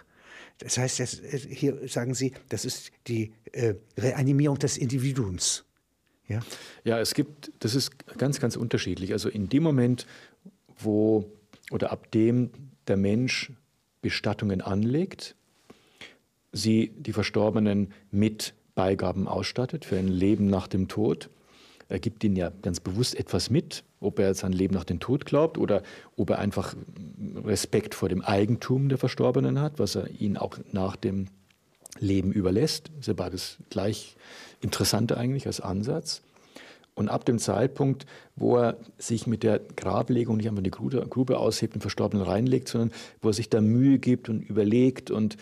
[0.59, 5.65] Das heißt, das, äh, hier sagen Sie, das ist die äh, Reanimierung des Individuums.
[6.27, 6.39] Ja?
[6.83, 9.11] ja, es gibt, das ist ganz, ganz unterschiedlich.
[9.13, 10.07] Also in dem Moment,
[10.77, 11.25] wo
[11.71, 12.51] oder ab dem
[12.87, 13.51] der Mensch
[14.01, 15.35] Bestattungen anlegt,
[16.53, 21.29] sie die Verstorbenen mit Beigaben ausstattet für ein Leben nach dem Tod.
[21.89, 24.99] Er gibt ihnen ja ganz bewusst etwas mit, ob er jetzt an Leben nach dem
[24.99, 25.81] Tod glaubt oder
[26.15, 26.75] ob er einfach
[27.43, 31.27] Respekt vor dem Eigentum der Verstorbenen hat, was er ihnen auch nach dem
[31.99, 32.89] Leben überlässt.
[32.89, 34.15] Das ist ja beides gleich
[34.61, 36.21] interessant eigentlich als Ansatz.
[36.97, 41.75] Und ab dem Zeitpunkt, wo er sich mit der Grablegung nicht einfach eine Grube aushebt
[41.75, 45.37] und Verstorbenen reinlegt, sondern wo er sich da Mühe gibt und überlegt und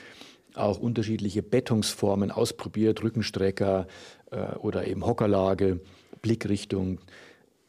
[0.53, 3.87] auch unterschiedliche Bettungsformen ausprobiert, Rückenstrecker
[4.31, 5.79] äh, oder eben Hockerlage,
[6.21, 6.99] Blickrichtung.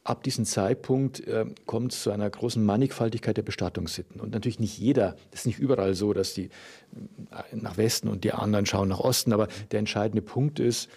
[0.07, 4.21] Ab diesem Zeitpunkt äh, kommt es zu einer großen Mannigfaltigkeit der Bestattungssitten.
[4.21, 8.23] Und natürlich nicht jeder, das ist nicht überall so, dass die äh, nach Westen und
[8.23, 10.89] die anderen schauen nach Osten, aber der entscheidende Punkt ist,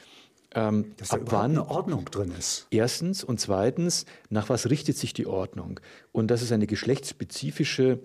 [0.53, 2.67] ähm, dass ab wann eine Ordnung drin ist.
[2.69, 5.79] Erstens und zweitens, nach was richtet sich die Ordnung?
[6.11, 7.99] Und dass es eine geschlechtsspezifische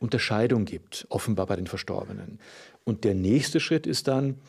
[0.00, 2.40] Unterscheidung gibt, offenbar bei den Verstorbenen.
[2.82, 4.40] Und der nächste Schritt ist dann,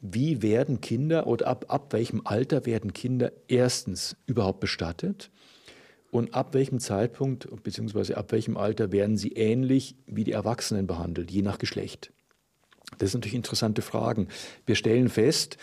[0.00, 5.30] wie werden Kinder oder ab, ab welchem Alter werden Kinder erstens überhaupt bestattet
[6.10, 8.14] und ab welchem Zeitpunkt bzw.
[8.14, 12.12] ab welchem Alter werden sie ähnlich wie die Erwachsenen behandelt, je nach Geschlecht.
[12.98, 14.28] Das sind natürlich interessante Fragen.
[14.64, 15.58] Wir stellen fest,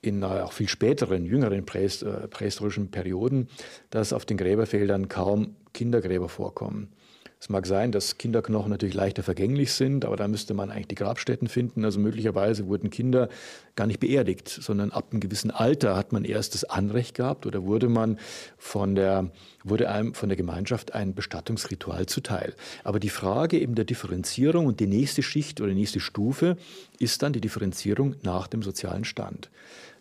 [0.00, 3.48] in auch viel späteren, jüngeren äh, prähistorischen Perioden,
[3.90, 6.92] dass auf den Gräberfeldern kaum Kindergräber vorkommen.
[7.40, 10.96] Es mag sein, dass Kinderknochen natürlich leichter vergänglich sind, aber da müsste man eigentlich die
[10.96, 11.84] Grabstätten finden.
[11.84, 13.28] Also möglicherweise wurden Kinder
[13.76, 17.64] gar nicht beerdigt, sondern ab einem gewissen Alter hat man erst das Anrecht gehabt oder
[17.64, 18.18] wurde man
[18.56, 19.30] von der,
[19.62, 22.54] wurde einem von der Gemeinschaft ein Bestattungsritual zuteil.
[22.82, 26.56] Aber die Frage eben der Differenzierung und die nächste Schicht oder die nächste Stufe
[26.98, 29.48] ist dann die Differenzierung nach dem sozialen Stand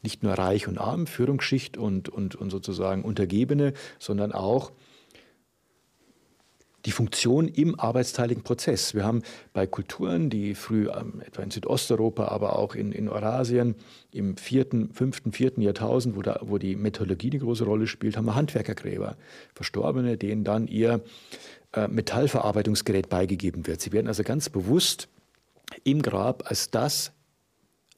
[0.04, 4.71] nicht nur reich und arm, Führungsschicht und, und, und sozusagen Untergebene, sondern auch
[6.88, 8.95] die Funktion im arbeitsteiligen Prozess.
[8.95, 9.21] Wir haben
[9.52, 13.76] bei Kulturen, die früh ähm, etwa in Südosteuropa, aber auch in, in Eurasien
[14.13, 18.26] im vierten, fünften, vierten Jahrtausend, wo, da, wo die Metallurgie eine große Rolle spielt, haben
[18.26, 19.17] wir Handwerkergräber,
[19.54, 21.02] Verstorbene, denen dann ihr
[21.73, 23.82] äh, Metallverarbeitungsgerät beigegeben wird.
[23.82, 25.10] Sie werden also ganz bewusst
[25.84, 27.12] im Grab als das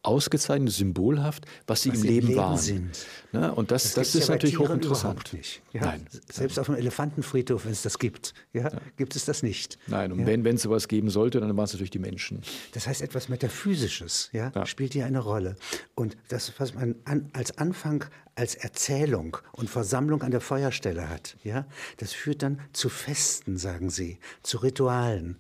[0.02, 2.58] ausgezeichnet, symbolhaft, was sie was im Leben, Leben waren.
[2.58, 3.06] Sind.
[3.34, 3.54] Ne?
[3.54, 5.34] Und das, das, das ist ja natürlich hochinteressant.
[5.34, 5.62] Nicht.
[5.74, 5.82] Ja?
[5.82, 6.06] Nein.
[6.32, 8.82] Selbst auf dem Elefantenfriedhof, wenn es das gibt, ja, ja.
[8.96, 9.78] gibt es das nicht.
[9.88, 12.42] Nein, und wenn, wenn es sowas geben sollte, dann waren es natürlich die Menschen.
[12.74, 15.58] Das heißt, etwas Metaphysisches ja, spielt hier eine Rolle.
[15.96, 21.36] Und das, was man an, als Anfang als Erzählung und Versammlung an der Feuerstelle hat,
[21.44, 21.66] ja,
[21.98, 25.38] das führt dann zu Festen, sagen Sie, zu Ritualen.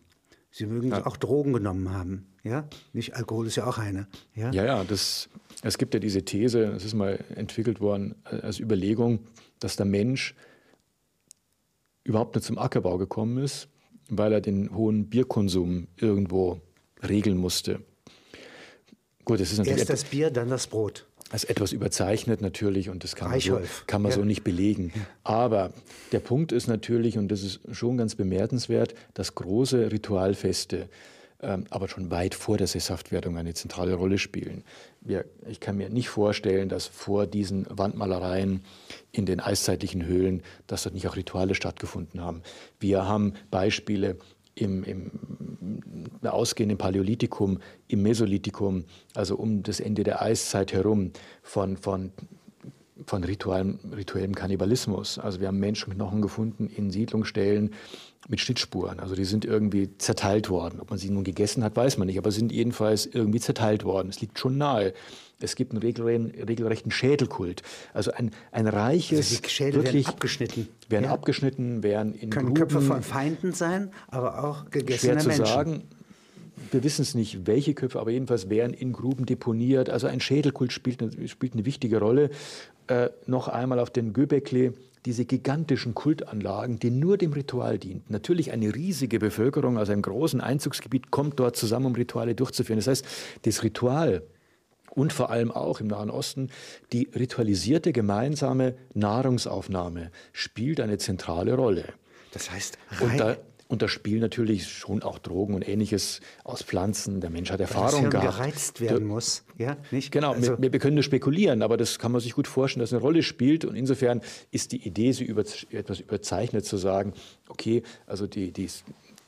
[0.51, 2.27] Sie mögen auch Drogen genommen haben.
[2.43, 4.07] Ja, nicht Alkohol ist ja auch eine.
[4.35, 5.29] Ja, ja, ja das,
[5.61, 9.19] es gibt ja diese These, es ist mal entwickelt worden als Überlegung,
[9.59, 10.35] dass der Mensch
[12.03, 13.67] überhaupt nicht zum Ackerbau gekommen ist,
[14.09, 16.61] weil er den hohen Bierkonsum irgendwo
[17.07, 17.81] regeln musste.
[19.25, 21.05] Gut, es ist natürlich Erst das Bier, dann das Brot.
[21.29, 24.17] Als etwas überzeichnet natürlich und das kann man, so, kann man ja.
[24.17, 24.91] so nicht belegen.
[25.23, 25.71] Aber
[26.11, 30.89] der Punkt ist natürlich, und das ist schon ganz bemerkenswert, dass große Ritualfeste,
[31.41, 34.63] aber schon weit vor der Sesshaftwerdung eine zentrale Rolle spielen.
[35.47, 38.63] Ich kann mir nicht vorstellen, dass vor diesen Wandmalereien
[39.11, 42.41] in den eiszeitlichen Höhlen, dass dort nicht auch Rituale stattgefunden haben.
[42.79, 44.17] Wir haben Beispiele
[44.55, 45.11] im, im
[46.23, 48.83] ausgehend im Paläolithikum, im Mesolithikum,
[49.15, 52.11] also um das Ende der Eiszeit herum, von, von,
[53.05, 55.17] von rituellem, rituellem Kannibalismus.
[55.17, 57.71] Also wir haben Menschenknochen gefunden in Siedlungsstellen
[58.27, 58.99] mit Schnittspuren.
[58.99, 60.79] Also die sind irgendwie zerteilt worden.
[60.79, 64.09] Ob man sie nun gegessen hat, weiß man nicht, aber sind jedenfalls irgendwie zerteilt worden.
[64.09, 64.93] Es liegt schon nahe.
[65.41, 67.63] Es gibt einen regelrechten Schädelkult.
[67.93, 69.31] Also ein, ein reiches.
[69.31, 70.67] Also die Schädel wirklich, werden abgeschnitten.
[70.89, 71.11] Werden ja.
[71.11, 75.45] abgeschnitten, werden in Können Gruben, Köpfe von Feinden sein, aber auch gegessene schwer zu Menschen.
[75.45, 75.83] sagen.
[76.71, 79.89] Wir wissen es nicht, welche Köpfe, aber jedenfalls werden in Gruben deponiert.
[79.89, 82.31] Also ein Schädelkult spielt eine, spielt eine wichtige Rolle.
[82.87, 84.73] Äh, noch einmal auf den Göbekli
[85.05, 88.11] diese gigantischen Kultanlagen, die nur dem Ritual dienten.
[88.11, 92.79] Natürlich eine riesige Bevölkerung aus einem großen Einzugsgebiet kommt dort zusammen, um Rituale durchzuführen.
[92.79, 93.05] Das heißt,
[93.43, 94.23] das Ritual
[94.91, 96.49] und vor allem auch im Nahen Osten
[96.91, 101.85] die ritualisierte gemeinsame Nahrungsaufnahme spielt eine zentrale Rolle.
[102.31, 103.37] Das heißt, und da,
[103.69, 107.21] und da spielen natürlich schon auch Drogen und ähnliches aus Pflanzen.
[107.21, 108.37] Der Mensch hat Erfahrung Weil das gehabt.
[108.37, 110.11] gereizt werden der, muss, ja, nicht?
[110.11, 112.93] Genau, also, wir, wir, können nur spekulieren, aber das kann man sich gut vorstellen, dass
[112.93, 113.65] eine Rolle spielt.
[113.65, 117.13] Und insofern ist die Idee, so über, etwas überzeichnet zu sagen,
[117.47, 118.67] okay, also die, die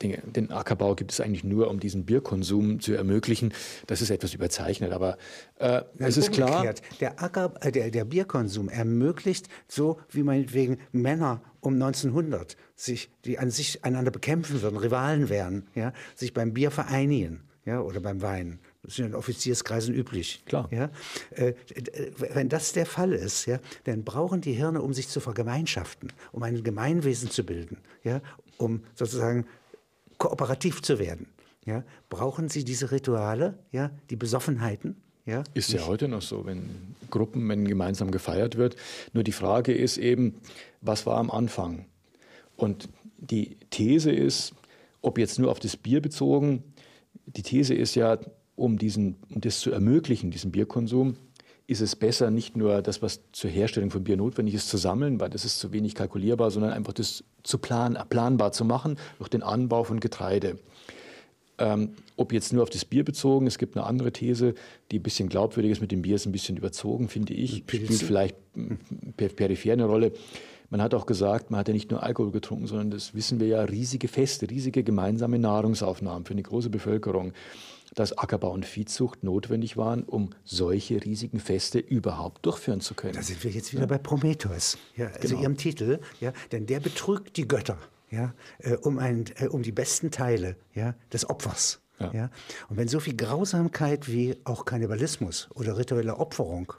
[0.02, 3.52] den, den Ackerbau gibt es eigentlich nur, um diesen Bierkonsum zu ermöglichen.
[3.86, 5.16] Das ist etwas überzeichnet, aber
[5.58, 6.74] äh, es ist klar.
[7.00, 13.38] Der, Acker, äh, der, der Bierkonsum ermöglicht, so wie meinetwegen Männer um 1900 sich, die
[13.38, 18.22] an sich einander bekämpfen würden, Rivalen wären, ja, sich beim Bier vereinigen ja, oder beim
[18.22, 18.58] Wein.
[18.82, 20.42] Das ist in Offizierskreisen üblich.
[20.46, 20.68] Klar.
[20.72, 20.90] Ja?
[21.30, 21.54] Äh,
[22.34, 26.42] wenn das der Fall ist, ja, dann brauchen die Hirne, um sich zu vergemeinschaften, um
[26.42, 28.20] ein Gemeinwesen zu bilden, ja,
[28.58, 29.46] um sozusagen
[30.22, 31.26] kooperativ zu werden,
[31.66, 34.96] ja, brauchen sie diese Rituale, ja, die Besoffenheiten.
[35.26, 38.76] Ja, ist ja heute noch so, wenn Gruppen, wenn gemeinsam gefeiert wird.
[39.12, 40.34] Nur die Frage ist eben,
[40.80, 41.86] was war am Anfang?
[42.56, 44.52] Und die These ist,
[45.00, 46.62] ob jetzt nur auf das Bier bezogen,
[47.26, 48.18] die These ist ja,
[48.54, 51.16] um, diesen, um das zu ermöglichen, diesen Bierkonsum,
[51.72, 55.18] ist es besser, nicht nur das, was zur Herstellung von Bier notwendig ist, zu sammeln,
[55.18, 59.28] weil das ist zu wenig kalkulierbar, sondern einfach das zu plan, planbar zu machen durch
[59.28, 60.58] den Anbau von Getreide.
[61.58, 64.54] Ähm, ob jetzt nur auf das Bier bezogen, es gibt eine andere These,
[64.90, 67.92] die ein bisschen glaubwürdig ist mit dem Bier, ist ein bisschen überzogen, finde ich, spielt
[67.92, 68.36] vielleicht
[69.16, 70.12] peripher eine Rolle.
[70.70, 73.46] Man hat auch gesagt, man hat ja nicht nur Alkohol getrunken, sondern das wissen wir
[73.46, 77.32] ja, riesige Feste, riesige gemeinsame Nahrungsaufnahmen für eine große Bevölkerung
[77.94, 83.14] dass Ackerbau und Viehzucht notwendig waren, um solche riesigen Feste überhaupt durchführen zu können.
[83.14, 83.86] Da sind wir jetzt wieder ja.
[83.86, 85.42] bei Prometheus, ja, also genau.
[85.42, 87.78] Ihrem Titel, ja, denn der betrügt die Götter
[88.12, 91.80] ja, äh, um, ein, äh, um die besten Teile ja, des Opfers.
[91.98, 92.12] Ja.
[92.12, 92.30] ja.
[92.68, 96.72] Und wenn so viel Grausamkeit wie auch Kannibalismus oder rituelle Opferung,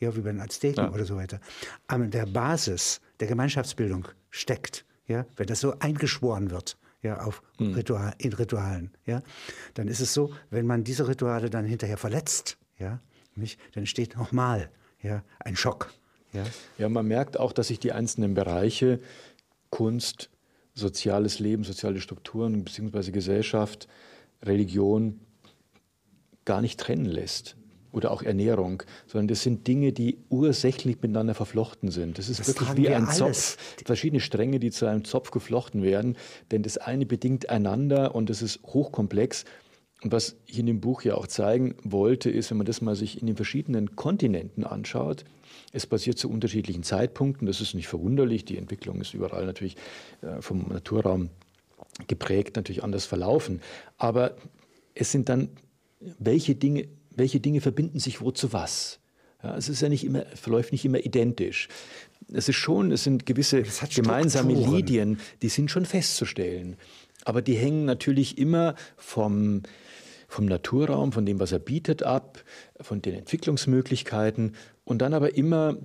[0.00, 0.92] ja, wie bei den Azteken ja.
[0.92, 1.40] oder so weiter,
[1.86, 7.74] an der Basis der Gemeinschaftsbildung steckt, ja, wenn das so eingeschworen wird, ja, auf mhm.
[7.74, 9.22] Ritual, in Ritualen, ja,
[9.74, 13.00] dann ist es so, wenn man diese Rituale dann hinterher verletzt, ja,
[13.34, 14.70] nicht, dann entsteht nochmal
[15.02, 15.92] ja, ein Schock.
[16.32, 16.44] Ja.
[16.76, 19.00] ja, man merkt auch, dass sich die einzelnen Bereiche
[19.70, 20.30] Kunst,
[20.74, 23.10] soziales Leben, soziale Strukturen bzw.
[23.10, 23.88] Gesellschaft,
[24.42, 25.20] Religion
[26.44, 27.57] gar nicht trennen lässt
[27.92, 32.18] oder auch Ernährung, sondern das sind Dinge, die ursächlich miteinander verflochten sind.
[32.18, 33.16] Das ist das wirklich wie ein alles.
[33.16, 36.16] Zopf, verschiedene Stränge, die zu einem Zopf geflochten werden,
[36.50, 39.44] denn das eine bedingt einander und das ist hochkomplex.
[40.02, 42.94] Und was ich in dem Buch ja auch zeigen wollte, ist, wenn man das mal
[42.94, 45.24] sich in den verschiedenen Kontinenten anschaut,
[45.72, 49.76] es passiert zu unterschiedlichen Zeitpunkten, das ist nicht verwunderlich, die Entwicklung ist überall natürlich
[50.22, 51.30] äh, vom Naturraum
[52.06, 53.60] geprägt, natürlich anders verlaufen,
[53.96, 54.36] aber
[54.94, 55.48] es sind dann,
[56.00, 59.00] welche Dinge welche Dinge verbinden sich wo zu was.
[59.42, 61.68] Ja, es ist ja nicht immer, verläuft nicht immer identisch.
[62.32, 63.62] Es ist schon, es sind gewisse
[63.94, 66.76] gemeinsame Lidien, die sind schon festzustellen.
[67.24, 69.62] Aber die hängen natürlich immer vom,
[70.28, 72.42] vom Naturraum, von dem, was er bietet, ab,
[72.80, 75.76] von den Entwicklungsmöglichkeiten und dann aber immer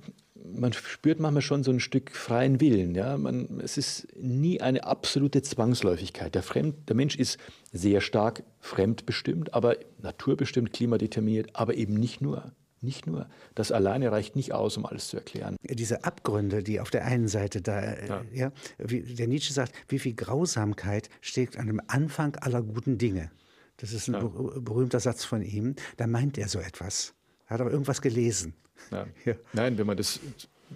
[0.45, 2.95] man spürt manchmal schon so ein Stück freien Willen.
[2.95, 3.17] Ja?
[3.17, 6.35] Man, es ist nie eine absolute Zwangsläufigkeit.
[6.35, 7.37] Der, Fremd, der Mensch ist
[7.71, 12.53] sehr stark fremdbestimmt, aber naturbestimmt, klimadeterminiert, aber eben nicht nur.
[12.81, 13.29] Nicht nur.
[13.55, 15.55] Das alleine reicht nicht aus, um alles zu erklären.
[15.63, 18.23] Diese Abgründe, die auf der einen Seite da, äh, ja.
[18.33, 23.31] ja wie der Nietzsche sagt, wie viel Grausamkeit steht an dem Anfang aller guten Dinge.
[23.77, 24.19] Das ist ein ja.
[24.59, 25.75] berühmter Satz von ihm.
[25.95, 27.13] Da meint er so etwas.
[27.47, 28.53] Er hat aber irgendwas gelesen.
[28.91, 29.07] Ja.
[29.25, 29.33] Ja.
[29.53, 30.19] Nein, wenn man das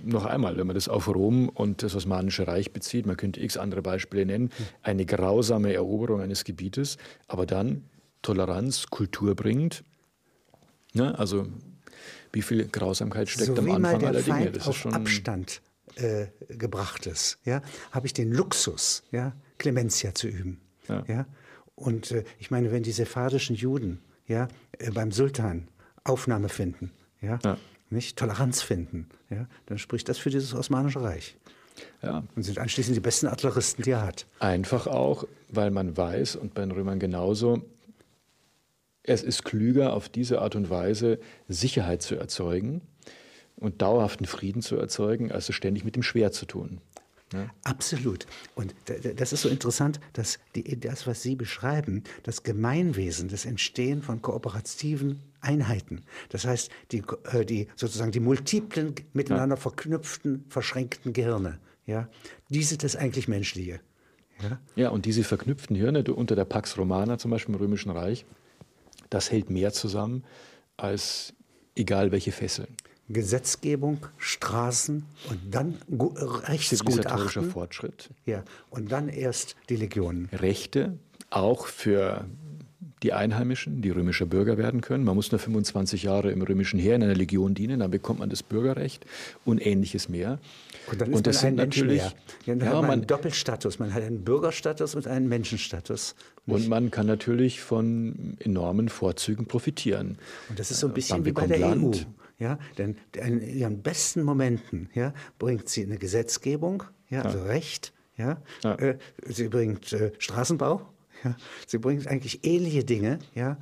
[0.04, 3.58] noch einmal, wenn man das auf Rom und das Osmanische Reich bezieht, man könnte x
[3.58, 4.52] andere Beispiele nennen,
[4.84, 6.98] eine grausame Eroberung eines Gebietes,
[7.28, 7.84] aber dann
[8.22, 9.84] Toleranz, Kultur bringt.
[10.94, 11.18] Ne?
[11.18, 11.48] Also
[12.32, 14.52] wie viel Grausamkeit steckt so am Anfang aller Dinge?
[14.52, 15.62] Das auf ist schon Abstand
[15.96, 20.62] äh, gebracht ist, ja, habe ich den Luxus, ja, Clementia zu üben.
[20.88, 21.04] Ja.
[21.08, 21.26] ja
[21.76, 24.48] Und äh, ich meine, wenn die sephardischen Juden ja,
[24.78, 25.70] äh, beim Sultan
[26.04, 26.92] Aufnahme finden,
[27.22, 27.58] ja, ja.
[27.90, 31.38] Nicht, Toleranz finden, ja, dann spricht das für dieses Osmanische Reich.
[32.02, 32.24] Ja.
[32.36, 34.26] Und sind anschließend die besten Artilleristen, die er hat.
[34.40, 37.64] Einfach auch, weil man weiß, und bei den Römern genauso,
[39.04, 42.82] es ist klüger, auf diese Art und Weise Sicherheit zu erzeugen
[43.56, 46.82] und dauerhaften Frieden zu erzeugen, als es ständig mit dem Schwert zu tun.
[47.34, 47.50] Ja.
[47.64, 48.26] Absolut.
[48.56, 48.74] Und
[49.16, 54.22] das ist so interessant, dass die, das, was Sie beschreiben, das Gemeinwesen, das Entstehen von
[54.22, 59.62] kooperativen Einheiten, das heißt die, äh, die sozusagen die multiplen, miteinander ja.
[59.62, 62.10] verknüpften, verschränkten Gehirne, ja,
[62.50, 63.80] die sind das eigentlich Menschliche.
[64.42, 64.60] Ja?
[64.76, 68.26] ja, und diese verknüpften Hirne unter der Pax Romana zum Beispiel im Römischen Reich,
[69.10, 70.24] das hält mehr zusammen
[70.76, 71.34] als
[71.76, 72.76] egal welche Fesseln.
[73.10, 77.50] Gesetzgebung, Straßen und dann Rechtsgutachten.
[77.52, 78.10] Fortschritt.
[78.26, 80.30] Ja, und dann erst die Legionen.
[80.34, 80.98] Rechte,
[81.30, 82.26] auch für
[83.04, 85.04] die Einheimischen, die römische Bürger werden können.
[85.04, 88.30] Man muss nur 25 Jahre im römischen Heer in einer Legion dienen, dann bekommt man
[88.30, 89.06] das Bürgerrecht
[89.46, 90.40] und ähnliches mehr.
[90.92, 92.14] Und dann ist und das man ein Mensch natürlich, mehr.
[92.46, 93.80] Ja, dann ja, hat man, einen Doppelstatus.
[93.80, 96.16] Man hat einen Bürgerstatus und einen Menschenstatus.
[96.48, 100.18] Und man kann natürlich von enormen Vorzügen profitieren.
[100.50, 102.08] Und das ist so ein bisschen wie bei der Land.
[102.08, 102.12] EU.
[102.40, 108.42] Ja, denn in ihren besten Momenten ja, bringt sie eine Gesetzgebung, ja, also Recht, ja,
[108.64, 108.76] ja.
[108.76, 110.88] Äh, sie bringt äh, Straßenbau,
[111.30, 113.58] ja, sie bringt eigentlich ähnliche Dinge ja,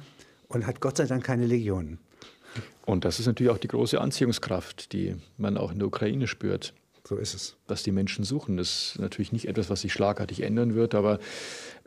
[0.47, 1.99] und hat Gott sei Dank keine Legionen.
[2.85, 6.73] Und das ist natürlich auch die große Anziehungskraft, die man auch in der Ukraine spürt.
[7.07, 7.55] So ist es.
[7.67, 8.57] Was die Menschen suchen.
[8.57, 11.19] Das ist natürlich nicht etwas, was sich schlagartig ändern wird, aber,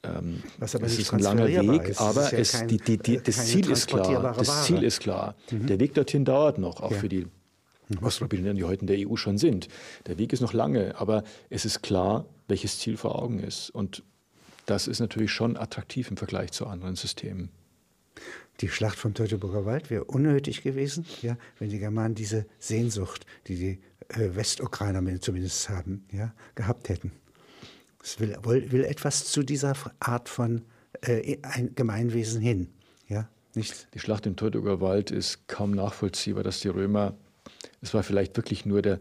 [0.04, 1.88] ähm, was aber es ist ein langer Weg.
[1.88, 2.00] Ist.
[2.00, 4.34] Aber es, ja kein, die, die, die, das, Ziel ist klar.
[4.36, 5.34] das Ziel ist klar.
[5.50, 5.66] Mhm.
[5.66, 6.98] Der Weg dorthin dauert noch, auch ja.
[6.98, 7.26] für die
[7.88, 7.98] mhm.
[8.02, 9.68] Osteuropäer, die heute in der EU schon sind.
[10.06, 13.70] Der Weg ist noch lange, aber es ist klar, welches Ziel vor Augen ist.
[13.70, 14.04] Und
[14.68, 17.48] das ist natürlich schon attraktiv im Vergleich zu anderen Systemen.
[18.60, 23.56] Die Schlacht vom Teutoburger Wald wäre unnötig gewesen, ja, wenn die Germanen diese Sehnsucht, die
[23.56, 27.12] die äh, Westukrainer zumindest haben, ja, gehabt hätten.
[28.02, 30.62] Es will, will, etwas zu dieser Art von
[31.00, 32.68] äh, ein Gemeinwesen hin.
[33.06, 33.88] Ja, nicht?
[33.94, 37.14] Die Schlacht im Teutoburger Wald ist kaum nachvollziehbar, dass die Römer,
[37.80, 39.00] es war vielleicht wirklich nur der,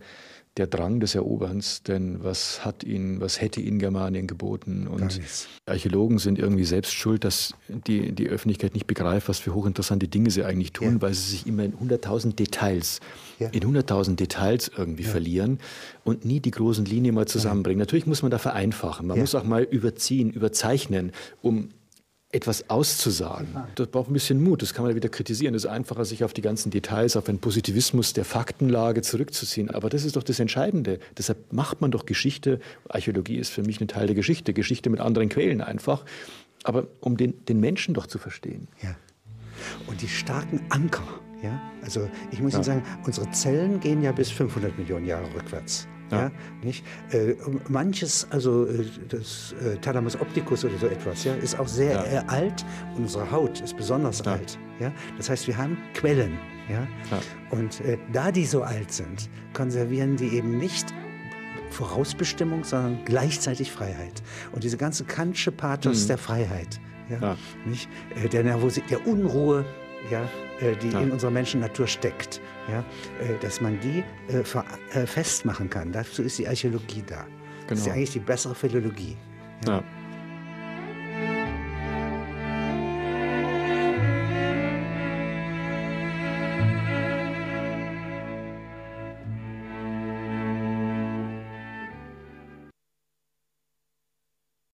[0.58, 4.88] der Drang des Eroberns, denn was hat ihn, was hätte ihnen Germanien geboten?
[4.88, 5.20] Und
[5.66, 10.32] Archäologen sind irgendwie selbst schuld, dass die, die Öffentlichkeit nicht begreift, was für hochinteressante Dinge
[10.32, 11.02] sie eigentlich tun, ja.
[11.02, 13.00] weil sie sich immer in 100.000 Details,
[13.40, 13.50] ja.
[13.50, 15.10] in 100.000 Details irgendwie ja.
[15.10, 15.60] verlieren
[16.04, 17.80] und nie die großen Linien mal zusammenbringen.
[17.80, 21.70] Natürlich muss man da vereinfachen, man muss auch mal überziehen, überzeichnen, um
[22.32, 23.56] etwas auszusagen.
[23.76, 25.56] Das braucht ein bisschen Mut, das kann man wieder kritisieren.
[25.56, 29.72] Es ist einfacher, sich auf die ganzen Details, auf einen Positivismus der Faktenlage zurückzuziehen.
[29.72, 31.00] Aber das ist doch das Entscheidende.
[31.18, 32.60] Deshalb macht man doch Geschichte.
[32.90, 34.54] Archäologie ist für mich ein Teil der Geschichte.
[34.54, 36.04] Geschichte mit anderen Quellen einfach.
[36.64, 38.68] Aber um den, den Menschen doch zu verstehen.
[38.82, 38.96] Ja.
[39.88, 41.08] Und die starken Anker.
[41.42, 41.62] Ja?
[41.82, 42.60] Also ich muss ja.
[42.60, 45.88] Ihnen sagen, unsere Zellen gehen ja bis 500 Millionen Jahre rückwärts.
[46.12, 46.24] Ja.
[46.24, 46.32] ja.
[46.64, 46.86] nicht?
[47.12, 47.36] Äh,
[47.68, 52.22] manches, also äh, das äh, Thalamus opticus oder so etwas, ja, ist auch sehr ja.
[52.22, 52.66] Äh, alt.
[52.96, 54.34] Unsere Haut ist besonders ja.
[54.34, 54.58] alt.
[54.80, 54.92] Ja?
[55.18, 56.38] Das heißt, wir haben Quellen.
[56.70, 56.88] Ja?
[57.50, 60.94] Und äh, da die so alt sind, konservieren die eben nicht
[61.72, 64.22] Vorausbestimmung, sondern gleichzeitig Freiheit.
[64.52, 66.08] Und diese ganze Kantsche Pathos mhm.
[66.08, 66.80] der Freiheit,
[67.10, 67.90] ja, Nicht?
[68.22, 69.66] Äh, der Nervosität, der Unruhe,
[70.10, 70.30] ja,
[70.60, 71.02] äh, die ja.
[71.02, 72.80] in unserer Menschennatur steckt, ja,
[73.20, 74.04] äh, dass man die
[75.06, 75.92] festmachen kann.
[75.92, 77.24] Dazu ist die Archäologie da.
[77.24, 77.28] Genau.
[77.68, 77.98] Das ist ja genau.
[77.98, 79.18] eigentlich die bessere Philologie.
[79.66, 79.84] Ja.